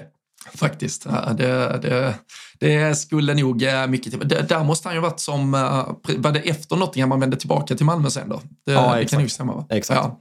[0.54, 1.06] faktiskt.
[1.36, 2.14] Det, det,
[2.62, 4.28] det skulle nog eh, mycket till.
[4.28, 7.86] Där måste han ju varit som, eh, var det efter Nottingham man vände tillbaka till
[7.86, 8.42] Malmö sen då?
[8.66, 9.66] Det, ja, det kan ju stämma va?
[9.70, 10.00] Exakt.
[10.02, 10.20] Ja.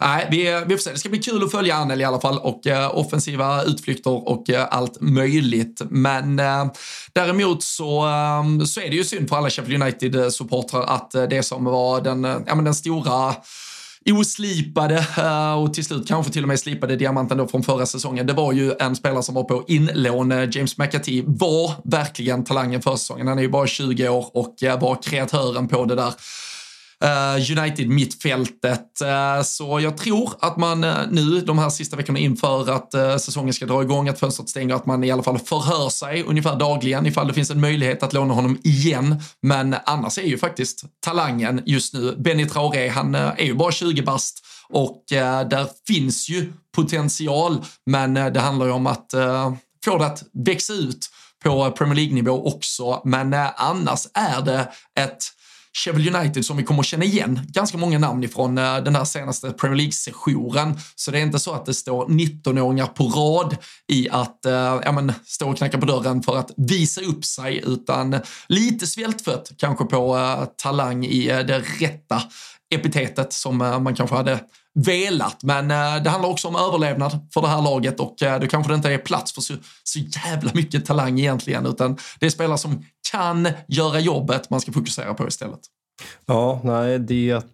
[0.00, 0.90] Nej, vi, vi får se.
[0.90, 4.48] Det ska bli kul att följa Anel i alla fall och uh, offensiva utflykter och
[4.48, 5.82] uh, allt möjligt.
[5.90, 6.66] Men uh,
[7.12, 8.08] däremot så,
[8.66, 12.54] så är det ju synd för alla Sheffield United-supportrar att det som var den, ja,
[12.54, 13.34] men den stora
[14.06, 18.26] oslipade eh, och till slut kanske till och med slipade diamanten då från förra säsongen.
[18.26, 20.32] Det var ju en spelare som var på inlån.
[20.32, 23.26] Eh, James McAtee var verkligen talangen för säsongen.
[23.26, 26.12] Han är ju bara 20 år och eh, var kreatören på det där
[27.04, 29.00] Eh, United-mittfältet.
[29.00, 33.54] Eh, så jag tror att man eh, nu, de här sista veckorna inför att säsongen
[33.54, 37.06] ska dra igång, att fönstret stänger, att man i alla fall förhör sig ungefär dagligen
[37.06, 39.22] ifall det finns en möjlighet att låna honom igen.
[39.42, 44.02] Men annars är ju faktiskt talangen just nu, Benny Traoré, han är ju bara 20
[44.02, 49.14] bast och där finns ju potential, men det handlar ju om att
[49.84, 51.10] få det att växa ut
[51.44, 53.02] på Premier League-nivå också.
[53.04, 55.24] Men annars är det ett
[55.78, 59.04] Sheffield United som vi kommer att känna igen ganska många namn ifrån eh, den här
[59.04, 60.78] senaste Premier League-sessionen.
[60.94, 63.56] Så det är inte så att det står 19-åringar på rad
[63.88, 67.62] i att eh, ja, men, stå och knacka på dörren för att visa upp sig,
[67.66, 72.22] utan lite svältfött kanske på eh, talang i eh, det rätta
[72.70, 74.40] epitetet som eh, man kanske hade
[74.74, 75.42] velat.
[75.42, 78.72] Men eh, det handlar också om överlevnad för det här laget och eh, då kanske
[78.72, 79.54] det inte är plats för så,
[79.84, 84.72] så jävla mycket talang egentligen, utan det är spelare som kan göra jobbet man ska
[84.72, 85.60] fokusera på istället.
[86.26, 87.44] Ja, nej, det,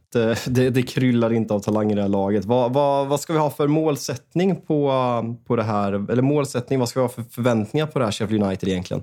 [0.44, 2.44] det, det kryllar inte av talang i det här laget.
[2.44, 4.92] Vad, vad, vad ska vi ha för målsättning på,
[5.46, 6.10] på det här?
[6.12, 9.02] Eller målsättning, vad ska vi ha för förväntningar på det här Sheffield United egentligen?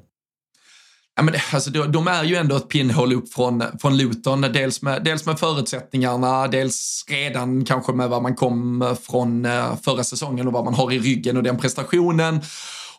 [1.16, 4.42] Ja, men alltså, de, är ju ändå ett pinnhål upp från, från Luton.
[4.42, 10.04] Dels med, dels med förutsättningarna, dels redan kanske med vad man kom från eh, förra
[10.04, 12.42] säsongen och vad man har i ryggen och den prestationen.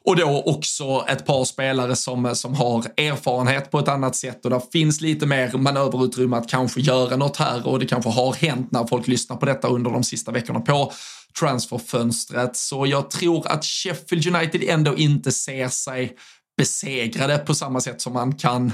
[0.05, 4.51] Och då också ett par spelare som, som har erfarenhet på ett annat sätt och
[4.51, 8.73] där finns lite mer manöverutrymme att kanske göra något här och det kanske har hänt
[8.73, 10.93] när folk lyssnar på detta under de sista veckorna på
[11.39, 12.57] transferfönstret.
[12.57, 16.17] Så jag tror att Sheffield United ändå inte ser sig
[16.57, 18.73] besegrade på samma sätt som man kan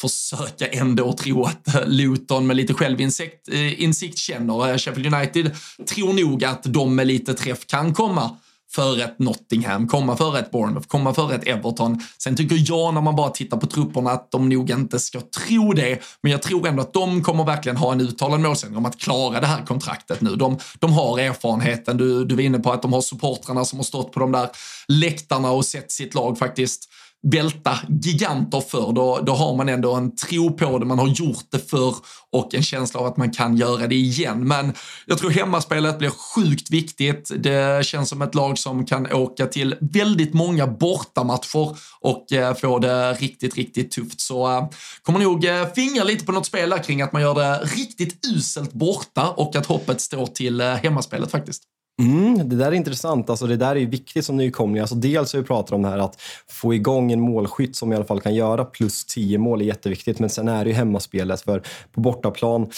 [0.00, 4.70] försöka ändå tro att eh, Luton med lite självinsikt eh, insikt känner.
[4.70, 5.56] Eh, Sheffield United
[5.88, 8.36] tror nog att de med lite träff kan komma
[8.74, 12.00] för ett Nottingham, komma för ett Bournemouth, komma för ett Everton.
[12.18, 15.72] Sen tycker jag när man bara tittar på trupperna att de nog inte ska tro
[15.72, 18.98] det, men jag tror ändå att de kommer verkligen ha en uttalad målsättning om att
[18.98, 20.36] klara det här kontraktet nu.
[20.36, 23.84] De, de har erfarenheten, du, du var inne på att de har supportrarna som har
[23.84, 24.48] stått på de där
[24.88, 26.88] läktarna och sett sitt lag faktiskt
[27.24, 28.92] välta giganter för.
[28.92, 31.94] Då, då har man ändå en tro på det, man har gjort det för
[32.32, 34.48] och en känsla av att man kan göra det igen.
[34.48, 34.72] Men
[35.06, 37.30] jag tror hemmaspelet blir sjukt viktigt.
[37.36, 42.78] Det känns som ett lag som kan åka till väldigt många bortamatcher och eh, få
[42.78, 44.20] det riktigt, riktigt tufft.
[44.20, 44.68] Så eh,
[45.02, 48.72] kommer nog eh, fingra lite på något spel kring att man gör det riktigt uselt
[48.72, 51.62] borta och att hoppet står till hemmaspelet faktiskt.
[51.98, 53.30] Mm, det där är intressant.
[53.30, 54.80] Alltså, det där är viktigt som nykomling.
[54.80, 57.96] Alltså, dels har vi pratat om det här att få igång en målskytt som i
[57.96, 60.18] alla fall kan göra plus 10 mål är jätteviktigt.
[60.18, 61.40] Men sen är det ju hemmaspelet.
[61.40, 62.70] För på bortaplan,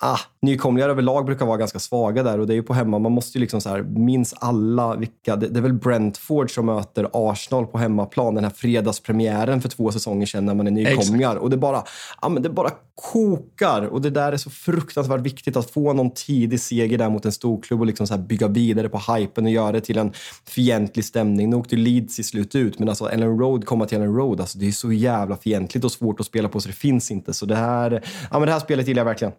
[0.00, 2.98] ah, nykomlingar överlag brukar vara ganska svaga där och det är ju på hemma.
[2.98, 5.36] Man måste ju liksom så här, minns alla vilka.
[5.36, 8.34] Det, det, är väl Brentford som möter Arsenal på hemmaplan.
[8.34, 11.30] Den här fredagspremiären för två säsonger sedan när man är nykomlingar.
[11.30, 11.42] Exakt.
[11.42, 11.84] Och det bara,
[12.16, 12.70] ah, men det bara
[13.12, 13.82] kokar.
[13.82, 17.32] Och det där är så fruktansvärt viktigt att få någon tidig seger där mot en
[17.32, 20.12] storklubb och liksom så bygga vidare på hypen och göra det till en
[20.48, 21.50] fientlig stämning.
[21.50, 24.58] Nu åkte Leeds i slut ut, men alltså Ellen Road komma till Ellen Road, alltså
[24.58, 27.34] det är så jävla fientligt och svårt att spela på så det finns inte.
[27.34, 29.32] Så det här, ja, men det här spelet gillar jag verkligen.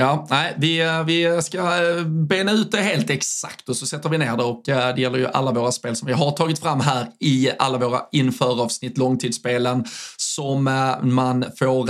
[0.00, 4.08] Ja, nej, vi, eh, vi ska eh, bena ut det helt exakt och så sätter
[4.08, 6.58] vi ner det och eh, det gäller ju alla våra spel som vi har tagit
[6.58, 9.84] fram här i alla våra införavsnitt, långtidsspelen
[10.16, 10.64] som
[11.02, 11.86] man får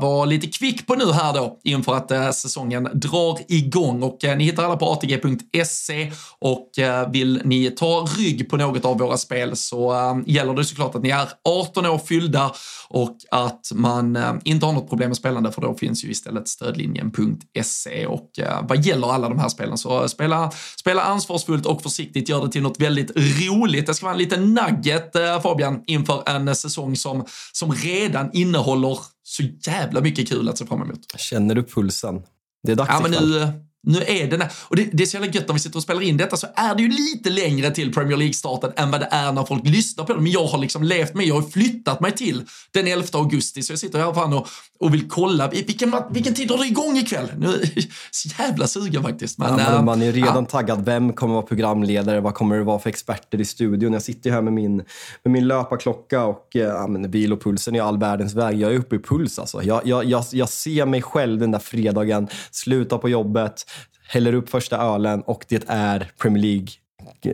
[0.00, 4.02] vara lite kvick på nu här då inför att säsongen drar igång.
[4.02, 6.70] Och ni hittar alla på atg.se och
[7.12, 9.94] vill ni ta rygg på något av våra spel så
[10.26, 12.52] gäller det såklart att ni är 18 år fyllda
[12.96, 17.62] och att man inte har något problem med spelande för då finns ju istället stödlinjen.se
[17.64, 22.28] Se och eh, vad gäller alla de här spelen så spela, spela ansvarsfullt och försiktigt,
[22.28, 23.86] gör det till något väldigt roligt.
[23.86, 28.98] Det ska vara en liten nugget eh, Fabian inför en säsong som, som redan innehåller
[29.22, 31.00] så jävla mycket kul att se fram emot.
[31.16, 32.22] Känner du pulsen?
[32.62, 33.52] Det är dags ja, men nu,
[33.86, 36.02] nu är det, och det, det är så jävla gött när vi sitter och spelar
[36.02, 39.32] in detta så är det ju lite längre till Premier League-starten än vad det är
[39.32, 40.20] när folk lyssnar på det.
[40.20, 43.72] Men jag har liksom levt med, jag har flyttat mig till den 11 augusti så
[43.72, 44.48] jag sitter här fan och,
[44.80, 47.32] och vill kolla, vilken, vilken tid har det igång ikväll?
[47.38, 49.38] Nu är så jävla sugen faktiskt.
[49.38, 50.44] Men, ja, men man är redan ja.
[50.44, 53.92] taggad, vem kommer vara programledare, vad kommer det vara för experter i studion?
[53.92, 54.76] Jag sitter här med min,
[55.22, 58.60] med min löparklocka och ja, men vilopulsen är all världens väg.
[58.60, 59.62] Jag är uppe i puls alltså.
[59.62, 63.64] Jag, jag, jag, jag ser mig själv den där fredagen, sluta på jobbet,
[64.08, 66.68] häller upp första ölen och det är Premier League.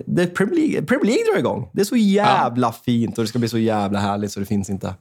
[0.06, 1.70] Det Premier League, Premier League drar igång.
[1.72, 2.74] Det är så jävla ja.
[2.84, 4.94] fint och det ska bli så jävla härligt så det finns inte.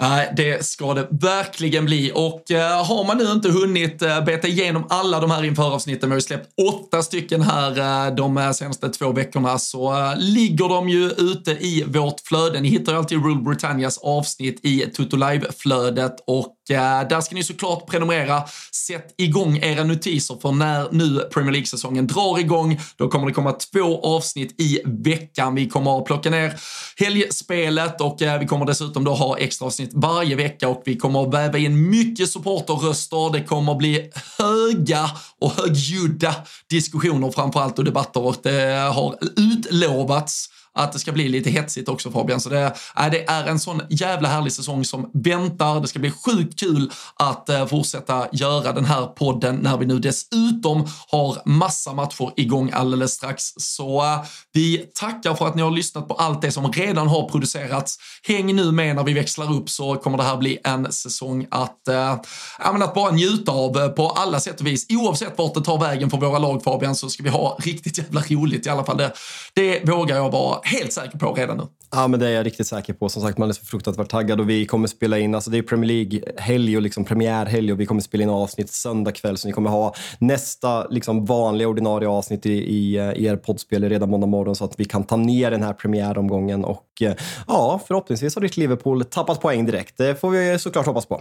[0.00, 2.12] Nej, det ska det verkligen bli.
[2.14, 6.14] Och eh, har man nu inte hunnit eh, beta igenom alla de här införavsnitten, vi
[6.14, 11.10] har släppt åtta stycken här eh, de senaste två veckorna, så eh, ligger de ju
[11.10, 12.60] ute i vårt flöde.
[12.60, 17.34] Ni hittar ju alltid Rule Britannias avsnitt i Toto Live-flödet och eh, Eh, där ska
[17.34, 18.42] ni såklart prenumerera.
[18.72, 23.52] Sätt igång era notiser för när nu Premier League-säsongen drar igång, då kommer det komma
[23.52, 25.54] två avsnitt i veckan.
[25.54, 26.54] Vi kommer att plocka ner
[26.96, 30.96] helgspelet och eh, vi kommer dessutom då ha extra avsnitt avsnitt varje vecka och vi
[30.96, 33.32] kommer att väva in mycket supporterröster.
[33.32, 35.10] Det kommer att bli höga
[35.40, 36.34] och högljudda
[36.70, 42.10] diskussioner framförallt och debatter och det har utlovats att det ska bli lite hetsigt också
[42.10, 42.40] Fabian.
[42.40, 45.80] Så det, äh, det är en sån jävla härlig säsong som väntar.
[45.80, 49.98] Det ska bli sjukt kul att äh, fortsätta göra den här podden när vi nu
[49.98, 53.42] dessutom har massa matcher igång alldeles strax.
[53.56, 54.20] Så äh,
[54.52, 57.98] vi tackar för att ni har lyssnat på allt det som redan har producerats.
[58.22, 61.88] Häng nu med när vi växlar upp så kommer det här bli en säsong att,
[61.88, 62.10] äh,
[62.58, 64.86] att bara njuta av på alla sätt och vis.
[64.88, 68.20] Oavsett vart det tar vägen för våra lag Fabian så ska vi ha riktigt jävla
[68.20, 68.96] roligt i alla fall.
[68.96, 69.12] Det,
[69.54, 71.62] det vågar jag vara helt säker på redan nu.
[71.92, 73.08] Ja, men det är jag riktigt säker på.
[73.08, 75.62] Som sagt, man är så fruktansvärt taggad och vi kommer spela in, alltså det är
[75.62, 79.52] Premier League-helg och liksom premiärhelg och vi kommer spela in avsnitt söndag kväll så ni
[79.52, 84.26] kommer ha nästa liksom vanliga ordinarie avsnitt i, i, eh, i er poddspel redan måndag
[84.26, 87.14] morgon så att vi kan ta ner den här premiäromgången och eh,
[87.46, 89.96] ja, förhoppningsvis har ditt Liverpool tappat poäng direkt.
[89.96, 91.20] Det får vi såklart hoppas på.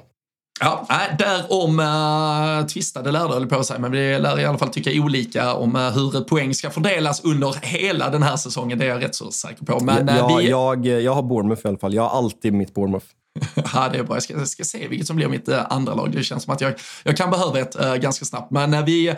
[0.59, 0.87] Ja,
[1.19, 4.91] därom uh, tvistade lärde höll på att säga, men vi lär i alla fall tycka
[4.93, 8.79] olika om uh, hur poäng ska fördelas under hela den här säsongen.
[8.79, 9.79] Det är jag rätt så säker på.
[9.79, 10.49] Men, uh, ja, vi...
[10.49, 11.93] jag, jag har Bournemouth i alla fall.
[11.93, 13.05] Jag har alltid mitt Bournemouth.
[13.73, 14.15] ja, det är bra.
[14.15, 16.11] Jag ska, jag ska se vilket som blir mitt andra lag.
[16.11, 16.73] Det känns som att jag,
[17.03, 18.51] jag kan behöva ett ganska snabbt.
[18.51, 19.15] Men vi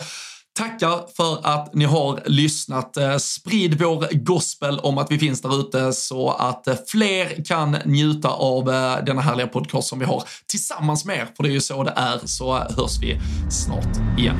[0.55, 2.97] tackar för att ni har lyssnat.
[2.97, 7.77] Eh, sprid vår gospel om att vi finns där ute så att eh, fler kan
[7.85, 11.27] njuta av eh, denna härliga podcast som vi har tillsammans med er.
[11.35, 14.37] För det är ju så det är, så hörs vi snart igen.